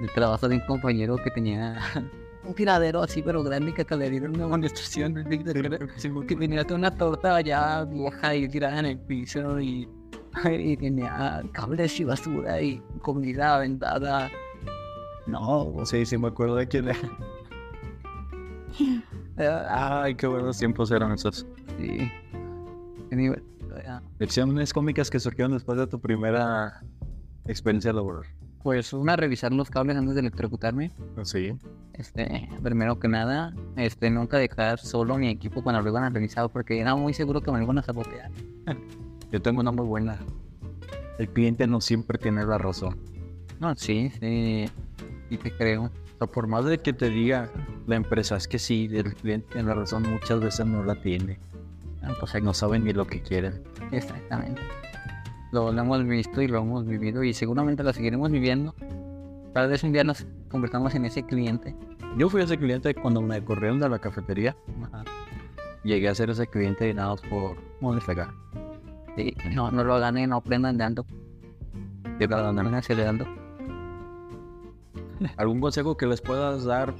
de 0.01 0.07
trabajo 0.13 0.47
de 0.49 0.55
un 0.55 0.61
compañero 0.61 1.15
que 1.17 1.31
tenía 1.31 1.77
un 2.43 2.53
tiradero 2.53 3.01
así, 3.01 3.21
pero 3.21 3.43
grande, 3.43 3.73
que 3.73 3.83
hasta 3.83 3.95
le 3.95 4.09
dieron 4.09 4.35
una 4.35 4.45
amonestación. 4.45 5.23
Que 6.27 6.35
tenía 6.35 6.63
toda 6.63 6.79
una 6.79 6.91
torta 6.95 7.39
ya 7.41 7.83
vieja 7.85 8.35
y 8.35 8.47
tirada 8.49 8.79
en 8.79 8.85
el 8.87 8.99
piso 8.99 9.59
y, 9.59 9.87
y 10.51 10.77
tenía 10.77 11.41
cables 11.53 11.99
y 11.99 12.03
basura 12.03 12.61
y 12.61 12.81
comida 13.01 13.55
aventada. 13.55 14.29
No, 15.27 15.73
Sí, 15.85 16.05
sí 16.05 16.17
me 16.17 16.27
acuerdo 16.27 16.55
de 16.57 16.67
quién 16.67 16.89
era. 16.89 16.99
Ay, 19.69 20.15
qué 20.15 20.27
buenos 20.27 20.57
tiempos 20.57 20.91
eran 20.91 21.13
esos. 21.13 21.45
sí. 21.77 22.11
Ya. 23.11 23.35
Lecciones 24.19 24.73
cómicas 24.73 25.09
que 25.09 25.19
surgieron 25.19 25.53
después 25.53 25.77
de 25.77 25.87
tu 25.87 25.99
primera 25.99 26.81
experiencia 27.45 27.93
laboral. 27.93 28.23
Pues 28.63 28.93
una, 28.93 29.15
revisar 29.15 29.53
los 29.53 29.69
cables 29.69 29.95
antes 29.95 30.15
de 30.15 30.21
electrocutarme. 30.21 30.91
Sí. 31.23 31.53
Este, 31.93 32.49
primero 32.63 32.99
que 32.99 33.07
nada, 33.07 33.53
este, 33.77 34.09
nunca 34.09 34.37
dejar 34.37 34.79
solo 34.79 35.17
mi 35.17 35.29
equipo 35.29 35.63
cuando 35.63 35.81
lo 35.81 35.89
iban 35.89 36.03
a 36.03 36.09
revisar 36.09 36.49
porque 36.49 36.79
era 36.79 36.95
muy 36.95 37.13
seguro 37.13 37.41
que 37.41 37.51
me 37.51 37.59
lo 37.59 37.63
iban 37.63 37.77
a 37.77 37.83
sabotear. 37.83 38.31
Yo 39.31 39.41
tengo 39.41 39.61
una 39.61 39.71
muy 39.71 39.85
buena. 39.85 40.17
El 41.19 41.29
cliente 41.29 41.67
no 41.67 41.79
siempre 41.79 42.17
tiene 42.17 42.45
la 42.45 42.57
razón. 42.57 42.97
No, 43.59 43.75
sí, 43.75 44.11
sí, 44.19 44.65
sí 45.29 45.37
te 45.37 45.51
creo. 45.51 45.83
O 45.83 46.17
sea, 46.17 46.27
por 46.27 46.47
más 46.47 46.65
de 46.65 46.79
que 46.79 46.91
te 46.91 47.09
diga 47.09 47.49
la 47.87 47.95
empresa, 47.95 48.35
es 48.35 48.47
que 48.47 48.59
sí, 48.59 48.89
el 48.91 49.13
cliente 49.13 49.47
tiene 49.53 49.67
la 49.67 49.75
razón, 49.75 50.03
muchas 50.09 50.39
veces 50.39 50.65
no 50.65 50.83
la 50.83 50.95
tiene. 50.95 51.39
Pues 52.19 52.41
No 52.43 52.53
saben 52.53 52.83
ni 52.83 52.93
lo 52.93 53.05
que 53.05 53.21
quieren. 53.21 53.63
exactamente. 53.91 54.61
Lo, 55.51 55.71
lo 55.71 55.81
hemos 55.81 56.05
visto 56.05 56.41
y 56.41 56.47
lo 56.47 56.59
hemos 56.59 56.85
vivido 56.85 57.23
y 57.23 57.33
seguramente 57.33 57.83
lo 57.83 57.93
seguiremos 57.93 58.31
viviendo. 58.31 58.75
Tal 59.53 59.69
vez 59.69 59.83
un 59.83 59.93
día 59.93 60.03
nos 60.03 60.25
convertamos 60.49 60.95
en 60.95 61.05
ese 61.05 61.23
cliente. 61.23 61.75
Yo 62.17 62.29
fui 62.29 62.41
ese 62.41 62.57
cliente 62.57 62.93
cuando 62.93 63.21
me 63.21 63.43
corrieron 63.43 63.79
de 63.79 63.89
la 63.89 63.99
cafetería. 63.99 64.55
Ajá. 64.83 65.03
Llegué 65.83 66.09
a 66.09 66.15
ser 66.15 66.29
ese 66.29 66.47
cliente 66.47 66.89
y 66.89 66.93
nada 66.93 67.15
por 67.29 67.57
modificar. 67.79 68.29
Sí, 69.15 69.33
no, 69.53 69.71
no 69.71 69.83
lo 69.83 69.95
hagan 69.95 70.17
y 70.17 70.27
no 70.27 70.37
aprendan. 70.37 70.95
¿Qué 72.19 72.27
tal, 72.27 72.39
Ana? 72.39 72.49
Aprendan 72.49 72.75
acelerando. 72.75 73.25
¿Algún 75.37 75.61
consejo 75.61 75.95
que 75.95 76.07
les 76.07 76.21
puedas 76.21 76.65
dar 76.65 76.93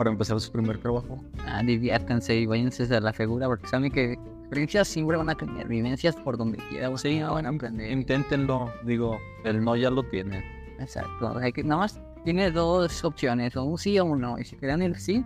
para 0.00 0.10
empezar 0.10 0.40
su 0.40 0.50
primer 0.50 0.78
trabajo. 0.78 1.22
Ah, 1.46 1.62
diviértanse 1.62 2.34
y 2.34 2.46
váyanse 2.46 2.84
a 2.94 3.00
la 3.00 3.12
figura 3.12 3.46
porque 3.48 3.66
saben 3.66 3.92
que 3.92 4.18
experiencias 4.50 4.88
siempre 4.88 5.16
van 5.16 5.30
a 5.30 5.36
tener, 5.36 5.68
vivencias 5.68 6.16
por 6.16 6.36
donde 6.36 6.58
quiera, 6.68 6.96
sí, 6.96 7.22
van 7.22 7.46
a 7.46 7.50
aprender. 7.50 7.88
Inténtenlo, 7.88 8.72
digo, 8.84 9.16
el 9.44 9.62
no 9.62 9.76
ya 9.76 9.90
lo 9.90 10.02
tiene. 10.02 10.44
Exacto, 10.80 11.38
hay 11.38 11.52
que, 11.52 11.62
nada 11.62 11.82
más 11.82 12.00
tiene 12.24 12.50
dos 12.50 13.04
opciones, 13.04 13.56
o 13.56 13.62
un 13.62 13.78
sí 13.78 13.96
o 14.00 14.06
un 14.06 14.20
no, 14.20 14.40
y 14.40 14.44
si 14.44 14.56
quedan 14.56 14.82
el 14.82 14.96
sí, 14.96 15.24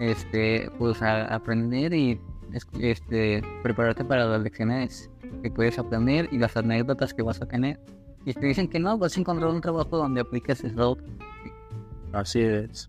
este, 0.00 0.70
pues 0.78 1.02
a 1.02 1.34
aprender 1.34 1.92
y 1.92 2.18
este, 2.80 3.42
prepararte 3.62 4.06
para 4.06 4.24
las 4.24 4.40
lecciones 4.40 5.10
que 5.42 5.50
puedes 5.50 5.78
aprender 5.78 6.26
y 6.32 6.38
las 6.38 6.56
anécdotas 6.56 7.12
que 7.12 7.20
vas 7.20 7.42
a 7.42 7.46
tener. 7.46 7.78
Y 8.24 8.32
si 8.32 8.40
te 8.40 8.46
dicen 8.46 8.68
que 8.68 8.78
no, 8.78 8.96
vas 8.96 9.18
a 9.18 9.20
encontrar 9.20 9.50
un 9.50 9.60
trabajo 9.60 9.98
donde 9.98 10.22
apliques 10.22 10.64
eso. 10.64 10.96
Así 12.14 12.40
es. 12.40 12.88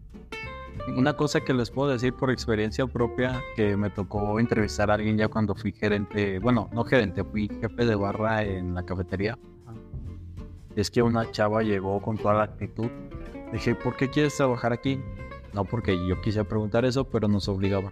Una 0.96 1.14
cosa 1.16 1.42
que 1.42 1.54
les 1.54 1.70
puedo 1.70 1.90
decir 1.90 2.14
por 2.14 2.32
experiencia 2.32 2.88
propia, 2.88 3.42
que 3.56 3.76
me 3.76 3.90
tocó 3.90 4.40
entrevistar 4.40 4.90
a 4.90 4.96
alguien 4.96 5.18
ya 5.18 5.28
cuando 5.28 5.54
fui 5.54 5.72
gerente, 5.72 6.40
bueno, 6.40 6.70
no 6.72 6.84
gerente, 6.86 7.24
fui 7.24 7.48
jefe 7.48 7.86
de 7.86 7.96
barra 7.96 8.44
en 8.44 8.74
la 8.74 8.84
cafetería, 8.84 9.38
es 10.78 10.92
que 10.92 11.02
una 11.02 11.30
chava 11.32 11.64
llegó 11.64 12.00
con 12.02 12.18
toda 12.18 12.36
la 12.36 12.44
actitud. 12.44 12.88
Dije, 13.52 13.74
¿por 13.74 13.96
qué 13.96 14.10
quieres 14.10 14.38
trabajar 14.38 14.74
aquí? 14.74 15.00
No, 15.52 15.66
porque 15.66 15.98
yo 16.08 16.22
quise 16.22 16.44
preguntar 16.44 16.86
eso, 16.86 17.06
pero 17.06 17.28
nos 17.28 17.48
obligaban. 17.48 17.92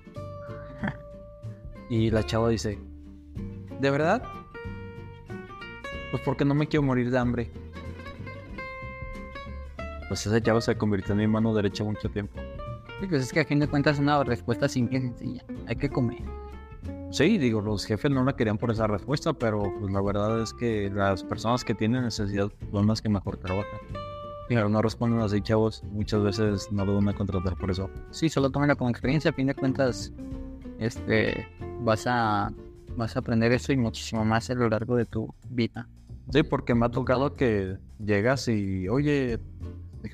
y 1.90 2.12
la 2.12 2.24
chava 2.24 2.50
dice, 2.50 2.78
¿de 3.80 3.90
verdad? 3.90 4.22
Pues 6.12 6.22
porque 6.24 6.46
no 6.46 6.54
me 6.54 6.68
quiero 6.68 6.84
morir 6.84 7.10
de 7.10 7.18
hambre. 7.18 7.52
Pues 10.08 10.26
esa 10.28 10.40
chava 10.40 10.62
se 10.62 10.78
convirtió 10.78 11.14
en 11.14 11.20
mi 11.20 11.28
mano 11.28 11.56
derecha 11.56 11.84
mucho 11.84 12.10
tiempo. 12.10 12.40
Sí, 13.00 13.08
pues 13.08 13.24
es 13.24 13.34
que 13.34 13.42
a 13.42 13.46
fin 13.46 13.60
de 13.60 13.68
cuentas 13.68 13.96
es 13.96 14.00
una 14.00 14.24
respuesta 14.24 14.68
simple 14.70 15.00
y 15.00 15.02
sencilla. 15.02 15.44
Hay 15.68 15.76
que 15.76 15.90
comer. 15.90 16.24
Sí, 17.12 17.38
digo, 17.38 17.62
los 17.62 17.86
jefes 17.86 18.12
no 18.12 18.24
la 18.24 18.36
querían 18.36 18.58
por 18.58 18.72
esa 18.72 18.88
respuesta, 18.88 19.34
pero 19.34 19.64
pues 19.80 19.92
la 19.94 20.02
verdad 20.02 20.42
es 20.42 20.54
que 20.54 20.90
las 20.90 21.24
personas 21.24 21.64
que 21.64 21.74
tienen 21.74 22.04
necesidad 22.04 22.52
son 22.72 22.88
las 22.88 23.02
que 23.02 23.10
mejor 23.10 23.38
trabajan. 23.38 23.80
Pero 24.48 24.70
no 24.70 24.82
responden 24.82 25.20
así, 25.22 25.42
chavos. 25.42 25.84
Muchas 25.92 26.22
veces 26.22 26.72
no 26.72 26.86
lo 26.86 26.96
van 26.96 27.10
a 27.10 27.14
contratar 27.14 27.58
por 27.58 27.72
eso. 27.72 27.90
Sí, 28.12 28.30
solo 28.30 28.50
tómenlo 28.50 28.76
como 28.78 28.90
experiencia. 28.90 29.32
A 29.32 29.34
fin 29.34 29.48
de 29.48 29.56
cuentas, 29.56 30.14
este, 30.80 31.48
vas 31.82 32.06
a, 32.06 32.52
vas 32.96 33.16
a 33.16 33.20
aprender 33.20 33.52
eso 33.52 33.74
y 33.74 33.78
muchísimo 33.78 34.24
más 34.24 34.50
a 34.50 34.56
lo 34.56 34.70
largo 34.70 34.96
de 34.96 35.06
tu 35.06 35.34
vida. 35.50 35.88
Sí, 36.32 36.44
porque 36.44 36.76
me 36.76 36.86
ha 36.86 36.90
tocado 36.90 37.34
que 37.34 37.78
llegas 38.04 38.48
y, 38.48 38.88
oye, 38.88 39.40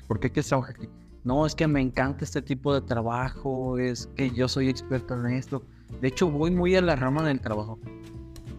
¿por 0.06 0.20
qué 0.20 0.30
quieres 0.30 0.48
trabajar 0.48 0.76
aquí? 0.76 0.88
No, 1.24 1.46
es 1.46 1.54
que 1.54 1.68
me 1.68 1.80
encanta 1.80 2.24
este 2.24 2.42
tipo 2.42 2.74
de 2.74 2.80
trabajo, 2.80 3.78
es 3.78 4.08
que 4.16 4.30
yo 4.30 4.48
soy 4.48 4.68
experto 4.68 5.14
en 5.14 5.34
esto. 5.34 5.62
De 6.00 6.08
hecho, 6.08 6.30
voy 6.30 6.50
muy 6.50 6.74
a 6.74 6.80
la 6.80 6.96
rama 6.96 7.22
del 7.22 7.40
trabajo. 7.40 7.78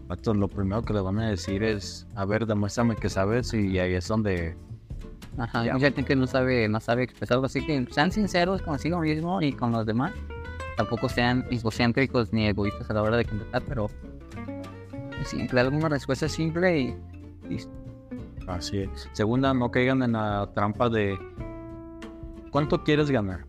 lo 0.08 0.48
primero 0.48 0.82
que 0.82 0.94
le 0.94 1.02
van 1.02 1.20
a 1.20 1.30
decir 1.30 1.64
es, 1.64 2.08
a 2.16 2.26
ver, 2.26 2.46
demuéstrame 2.46 2.96
que 2.96 3.10
sabes 3.10 3.54
y 3.54 3.80
ahí 3.80 3.94
es 3.94 4.08
donde 4.08 4.56
Ajá, 5.38 5.64
mucha 5.64 5.80
gente 5.80 6.04
que 6.04 6.16
no 6.16 6.28
sabe, 6.28 6.68
no 6.70 6.80
sabe 6.80 7.04
expresarlo, 7.04 7.46
así 7.46 7.66
que 7.66 7.86
sean 7.90 8.12
sinceros 8.12 8.62
consigo 8.62 9.00
mismo 9.00 9.42
y 9.42 9.52
con 9.52 9.72
los 9.72 9.86
demás. 9.86 10.14
Tampoco 10.78 11.10
sean 11.10 11.46
egocéntricos 11.50 12.32
ni 12.34 12.48
egoístas 12.48 12.90
a 12.90 12.94
la 12.94 13.02
hora 13.02 13.18
de 13.18 13.26
contestar, 13.26 13.64
pero 13.68 13.90
simple, 15.26 15.62
alguna 15.62 15.90
respuesta 15.90 16.28
simple 16.28 16.80
y 16.80 16.96
listo. 17.50 17.72
Así 18.48 18.80
es. 18.80 19.10
Segunda, 19.14 19.54
no 19.54 19.72
caigan 19.72 20.04
en 20.04 20.14
la 20.14 20.50
trampa 20.54 20.90
de 20.90 21.18
¿cuánto 22.54 22.84
quieres 22.84 23.10
ganar? 23.10 23.46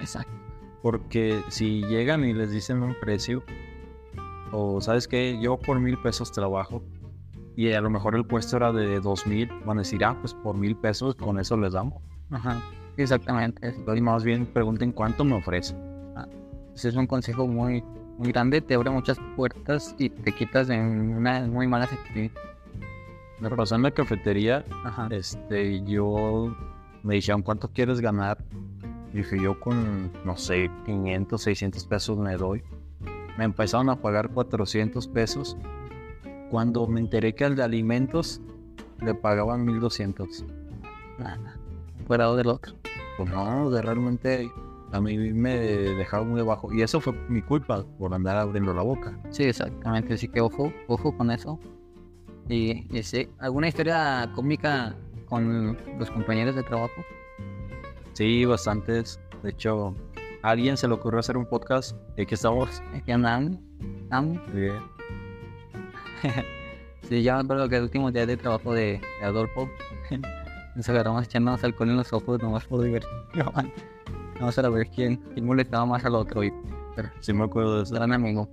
Exacto. 0.00 0.32
Porque 0.80 1.42
si 1.48 1.82
llegan 1.82 2.24
y 2.24 2.32
les 2.32 2.50
dicen 2.50 2.82
un 2.82 2.94
precio, 2.98 3.42
o 4.52 4.80
sabes 4.80 5.06
que 5.06 5.38
yo 5.42 5.58
por 5.58 5.78
mil 5.80 5.98
pesos 5.98 6.32
trabajo, 6.32 6.82
y 7.56 7.72
a 7.72 7.80
lo 7.80 7.90
mejor 7.90 8.14
el 8.14 8.24
puesto 8.24 8.56
era 8.56 8.72
de 8.72 9.00
dos 9.00 9.26
mil, 9.26 9.50
van 9.66 9.78
a 9.78 9.80
decir, 9.82 10.02
ah, 10.04 10.16
pues 10.20 10.32
por 10.32 10.56
mil 10.56 10.76
pesos 10.76 11.14
con 11.16 11.38
eso 11.38 11.56
les 11.56 11.74
damos. 11.74 12.00
Ajá, 12.30 12.62
exactamente. 12.96 13.74
Y 13.94 14.00
más 14.00 14.24
bien 14.24 14.46
pregunten 14.46 14.92
cuánto 14.92 15.24
me 15.24 15.34
ofrecen. 15.34 15.76
Ah, 16.16 16.26
ese 16.74 16.88
es 16.88 16.96
un 16.96 17.06
consejo 17.06 17.46
muy, 17.46 17.82
muy 18.18 18.32
grande, 18.32 18.60
te 18.60 18.74
abre 18.74 18.90
muchas 18.90 19.18
puertas 19.36 19.94
y 19.98 20.08
te 20.08 20.32
quitas 20.32 20.70
en 20.70 21.16
una 21.16 21.40
muy 21.40 21.66
mala 21.66 21.84
actitud. 21.84 22.30
Me 23.40 23.50
pasó 23.50 23.74
en 23.74 23.82
la 23.82 23.90
cafetería, 23.90 24.64
Ajá. 24.84 25.08
este, 25.10 25.82
yo 25.82 26.54
me 27.02 27.14
dijeron, 27.14 27.42
¿cuánto 27.42 27.68
quieres 27.68 28.00
ganar? 28.00 28.38
Dije, 29.12 29.40
yo 29.40 29.58
con, 29.60 30.10
no 30.24 30.36
sé, 30.36 30.70
500, 30.86 31.42
600 31.42 31.84
pesos 31.84 32.18
me 32.18 32.36
doy. 32.36 32.62
Me 33.36 33.44
empezaron 33.44 33.90
a 33.90 33.96
pagar 33.96 34.30
400 34.30 35.08
pesos 35.08 35.56
cuando 36.50 36.86
me 36.86 37.00
enteré 37.00 37.34
que 37.34 37.44
al 37.44 37.56
de 37.56 37.62
alimentos 37.62 38.40
le 39.00 39.14
pagaban 39.14 39.64
1200. 39.64 40.44
Nada, 41.18 41.56
fuera 42.06 42.32
del 42.34 42.48
otro. 42.48 42.74
Pues 43.16 43.28
no, 43.30 43.70
de 43.70 43.82
realmente 43.82 44.50
a 44.92 45.00
mí 45.00 45.16
me 45.16 45.58
dejaba 45.58 46.24
muy 46.24 46.42
bajo. 46.42 46.72
Y 46.72 46.82
eso 46.82 47.00
fue 47.00 47.12
mi 47.28 47.42
culpa 47.42 47.84
por 47.98 48.14
andar 48.14 48.36
abriendo 48.36 48.72
la 48.72 48.82
boca. 48.82 49.18
Sí, 49.30 49.44
exactamente. 49.44 50.14
Así 50.14 50.28
que 50.28 50.40
ojo, 50.40 50.72
ojo 50.86 51.16
con 51.16 51.30
eso. 51.30 51.58
Y, 52.48 52.86
y 52.96 53.02
sí, 53.02 53.28
¿alguna 53.38 53.68
historia 53.68 54.30
cómica 54.34 54.96
con 55.32 55.78
los 55.98 56.10
compañeros 56.10 56.54
de 56.54 56.62
trabajo? 56.62 57.02
Sí, 58.12 58.44
bastantes. 58.44 59.18
De 59.42 59.48
hecho, 59.48 59.94
a 60.42 60.50
alguien 60.50 60.76
se 60.76 60.86
le 60.86 60.92
ocurrió 60.92 61.20
hacer 61.20 61.38
un 61.38 61.46
podcast. 61.46 61.96
¿Y 62.18 62.22
aquí 62.22 62.34
estamos? 62.34 62.82
Aquí 62.94 63.12
andan. 63.12 63.58
Bien. 64.52 64.82
sí, 67.08 67.22
ya 67.22 67.36
me 67.36 67.40
acuerdo 67.40 67.66
que 67.66 67.76
el 67.76 67.84
último 67.84 68.12
día 68.12 68.26
de 68.26 68.36
trabajo 68.36 68.74
de, 68.74 69.00
Adolfo 69.22 69.70
nos 70.76 70.86
agarramos 70.90 71.24
echándonos 71.24 71.64
alcohol 71.64 71.88
en 71.88 71.96
los 71.96 72.12
ojos 72.12 72.42
nomás 72.42 72.66
por 72.66 72.82
diversión. 72.82 73.10
Vamos 74.38 74.58
a 74.58 74.68
ver 74.68 74.86
quién, 74.90 75.16
quién 75.32 75.46
molestaba 75.46 75.86
más 75.86 76.04
al 76.04 76.14
otro. 76.14 76.44
Y, 76.44 76.52
pero, 76.94 77.08
sí 77.20 77.32
me 77.32 77.44
acuerdo 77.44 77.78
de 77.78 77.84
eso. 77.84 77.94
Gran 77.94 78.12
amigo. 78.12 78.50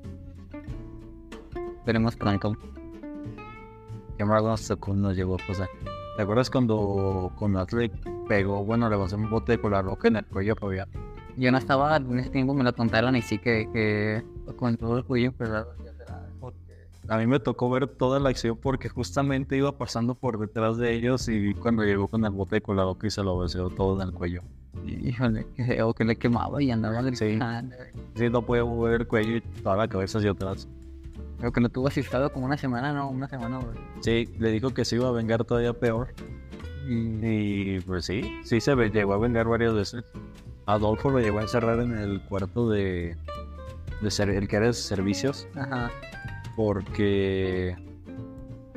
Esperemos 1.80 2.16
pronto. 2.16 2.56
Qué 4.18 4.24
mal 4.24 4.46
nos 4.46 4.70
nos 4.88 5.18
llegó 5.18 5.36
cosa. 5.46 5.68
¿Te 6.20 6.24
acuerdas 6.24 6.50
cuando 6.50 7.32
con 7.38 7.56
Atlet 7.56 7.94
pegó, 8.28 8.66
bueno, 8.66 8.90
le 8.90 8.98
pasó 8.98 9.16
un 9.16 9.30
bote 9.30 9.54
de 9.54 9.58
cola 9.58 9.82
roja 9.82 10.10
en 10.10 10.18
el 10.18 10.26
cuello 10.26 10.54
todavía? 10.54 10.86
Yo 11.38 11.50
no 11.50 11.58
estaba, 11.58 11.96
en 11.96 12.20
ese 12.20 12.30
tiempo 12.30 12.54
me 12.54 12.66
lo 12.66 12.76
contaron 12.76 13.16
y 13.16 13.22
sí 13.22 13.38
que, 13.38 13.70
que 13.72 14.22
con 14.58 14.76
todo 14.76 14.98
el 14.98 15.06
cuello 15.06 15.32
pero 15.38 15.66
a 17.08 17.18
mí 17.18 17.26
me 17.26 17.40
tocó 17.40 17.70
ver 17.70 17.88
toda 17.88 18.20
la 18.20 18.28
acción 18.32 18.58
porque 18.62 18.90
justamente 18.90 19.56
iba 19.56 19.78
pasando 19.78 20.14
por 20.14 20.38
detrás 20.38 20.76
de 20.76 20.94
ellos 20.94 21.30
y 21.30 21.54
cuando 21.54 21.86
llegó 21.86 22.10
con 22.10 22.26
el 22.26 22.32
bote 22.32 22.56
de 22.56 22.62
colado 22.64 23.00
que 23.00 23.10
se 23.10 23.24
lo 23.24 23.40
besó 23.40 23.70
todo 23.70 24.02
en 24.02 24.10
el 24.10 24.14
cuello. 24.14 24.42
Híjole, 24.86 25.48
que 25.56 26.04
le 26.04 26.18
quemaba 26.18 26.62
y 26.62 26.70
andaba 26.70 27.02
Sí, 27.14 27.40
sí 28.16 28.30
no 28.30 28.42
puede 28.42 28.66
mover 28.66 29.02
el 29.02 29.08
cuello 29.08 29.38
y 29.38 29.42
toda 29.64 29.78
la 29.78 29.88
cabeza 29.88 30.18
hacia 30.18 30.32
atrás. 30.32 30.68
Creo 31.40 31.52
que 31.52 31.62
no 31.62 31.70
tuvo 31.70 31.88
asustado 31.88 32.32
como 32.32 32.46
una 32.46 32.58
semana, 32.58 32.94
¿no? 32.94 33.10
Una 33.10 33.28
semana, 33.28 33.60
Sí, 34.02 34.30
le 34.40 34.52
dijo 34.52 34.72
que 34.72 34.86
se 34.86 34.98
iba 34.98 35.08
a 35.08 35.12
vengar 35.12 35.44
todavía 35.46 35.74
peor. 35.74 36.14
Y, 36.88 37.80
pues 37.82 38.06
sí, 38.06 38.40
sí 38.44 38.60
se 38.60 38.76
llegó 38.90 39.14
a 39.14 39.18
vengar 39.18 39.48
varias 39.48 39.74
veces. 39.74 40.04
Adolfo 40.66 41.10
lo 41.10 41.20
llegó 41.20 41.40
a 41.40 41.44
encerrar 41.44 41.80
en 41.80 41.98
el 41.98 42.22
cuarto 42.24 42.70
de, 42.70 43.16
de 44.02 44.12
ser, 44.12 44.30
el 44.30 44.48
que 44.48 44.56
era 44.56 44.68
de 44.68 44.74
servicios. 44.74 45.48
Ajá 45.56 45.92
porque 46.60 47.74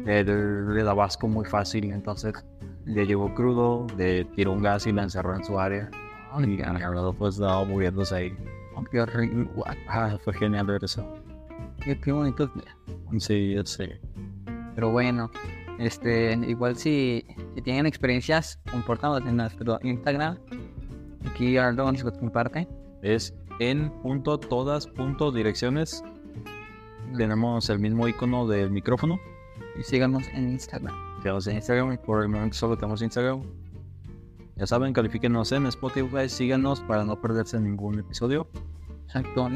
le 0.05 0.83
daba 0.85 1.05
asco 1.05 1.27
muy 1.27 1.44
fácil, 1.44 1.90
entonces 1.90 2.33
le 2.85 3.05
llevó 3.07 3.35
crudo, 3.35 3.88
le 3.96 4.25
tiró 4.25 4.53
un 4.53 4.62
gas 4.62 4.87
y 4.87 4.92
la 4.92 5.03
encerró 5.03 5.35
en 5.35 5.44
su 5.44 5.59
área. 5.59 5.90
y 6.38 6.57
verdad 6.57 7.12
pues 7.18 7.35
estaba 7.35 7.64
moviéndose 7.64 8.14
ahí. 8.14 8.37
qué 8.88 9.01
horrible. 9.01 9.48
Ah, 9.88 10.16
fue 10.22 10.33
genial 10.35 10.66
ver 10.66 10.85
eso. 10.85 11.05
Qué, 11.85 11.99
qué 11.99 12.12
bonito. 12.12 12.51
Sí, 13.18 13.55
yo 13.55 13.64
sé. 13.64 14.01
Pero 14.75 14.90
bueno, 14.90 15.31
este, 15.79 16.35
igual 16.47 16.77
si, 16.77 17.25
si 17.55 17.62
tienen 17.62 17.87
experiencias, 17.87 18.59
comportadas 18.71 19.23
en 19.27 19.37
nuestro 19.37 19.79
Instagram. 19.83 20.38
Aquí 21.27 21.57
Ardo 21.57 21.90
nos 21.90 22.03
comparte. 22.03 22.68
Es 23.03 23.35
en 23.59 23.90
punto 24.03 24.38
todas 24.38 24.87
punto 24.87 25.33
direcciones 25.33 26.03
tenemos 27.16 27.68
el 27.71 27.79
mismo 27.79 28.09
icono 28.09 28.47
del 28.47 28.71
micrófono. 28.71 29.21
Y 29.79 29.83
síganos 29.83 30.27
en 30.35 30.51
Instagram. 30.51 30.95
Síganos 31.18 31.47
en 31.47 31.57
Instagram, 31.57 31.99
por 31.99 32.23
el 32.23 32.29
momento 32.29 32.57
solo 32.57 32.77
tenemos 32.77 33.03
Instagram. 33.03 33.42
Ya 34.57 34.66
saben, 34.66 34.92
califíquenos 34.92 35.53
en 35.53 35.66
Spotify, 35.66 36.29
síganos 36.29 36.81
para 36.83 37.05
no 37.05 37.21
perderse 37.21 37.59
ningún 37.59 37.99
episodio. 37.99 38.47
Exacto, 39.07 39.49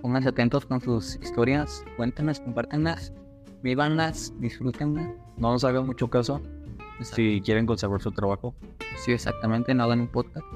pónganse 0.00 0.30
atentos 0.30 0.66
con 0.66 0.80
sus 0.80 1.16
historias, 1.16 1.84
cuéntenos, 1.96 2.40
compártenlas, 2.40 3.12
vivanlas, 3.62 4.32
disfrútenlas. 4.38 5.08
No 5.36 5.52
nos 5.52 5.64
hagan 5.64 5.86
mucho 5.86 6.08
caso 6.08 6.40
si 7.00 7.40
quieren 7.44 7.66
conservar 7.66 8.00
su 8.00 8.12
trabajo. 8.12 8.54
Sí, 8.96 9.12
exactamente, 9.12 9.74
no 9.74 9.84
hagan 9.84 10.00
un 10.00 10.08
podcast. 10.08 10.46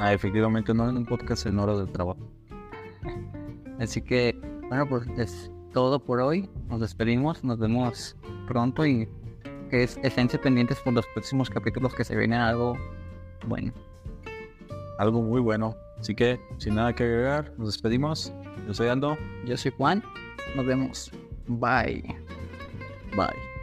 Ah, 0.00 0.12
efectivamente, 0.12 0.74
no 0.74 0.88
en 0.88 0.96
un 0.96 1.06
podcast 1.06 1.46
en 1.46 1.58
hora 1.58 1.76
del 1.76 1.90
trabajo. 1.90 2.20
Así 3.78 4.02
que, 4.02 4.38
bueno, 4.68 4.88
pues 4.88 5.06
es 5.16 5.50
todo 5.72 5.98
por 5.98 6.20
hoy. 6.20 6.48
Nos 6.68 6.80
despedimos, 6.80 7.44
nos 7.44 7.58
vemos 7.58 8.16
pronto 8.46 8.84
y 8.86 9.08
que 9.70 9.84
es, 9.84 9.98
estén 10.02 10.28
pendientes 10.28 10.78
por 10.80 10.92
los 10.92 11.06
próximos 11.08 11.50
capítulos 11.50 11.94
que 11.94 12.04
se 12.04 12.16
vienen 12.16 12.40
algo 12.40 12.76
bueno. 13.46 13.72
Algo 14.98 15.22
muy 15.22 15.40
bueno. 15.40 15.76
Así 16.04 16.14
que, 16.14 16.38
sin 16.58 16.74
nada 16.74 16.94
que 16.94 17.02
agregar, 17.02 17.50
nos 17.56 17.68
despedimos. 17.68 18.30
Yo 18.66 18.74
soy 18.74 18.88
Aldo. 18.88 19.16
Yo 19.46 19.56
soy 19.56 19.72
Juan. 19.74 20.04
Nos 20.54 20.66
vemos. 20.66 21.10
Bye. 21.46 22.04
Bye. 23.16 23.53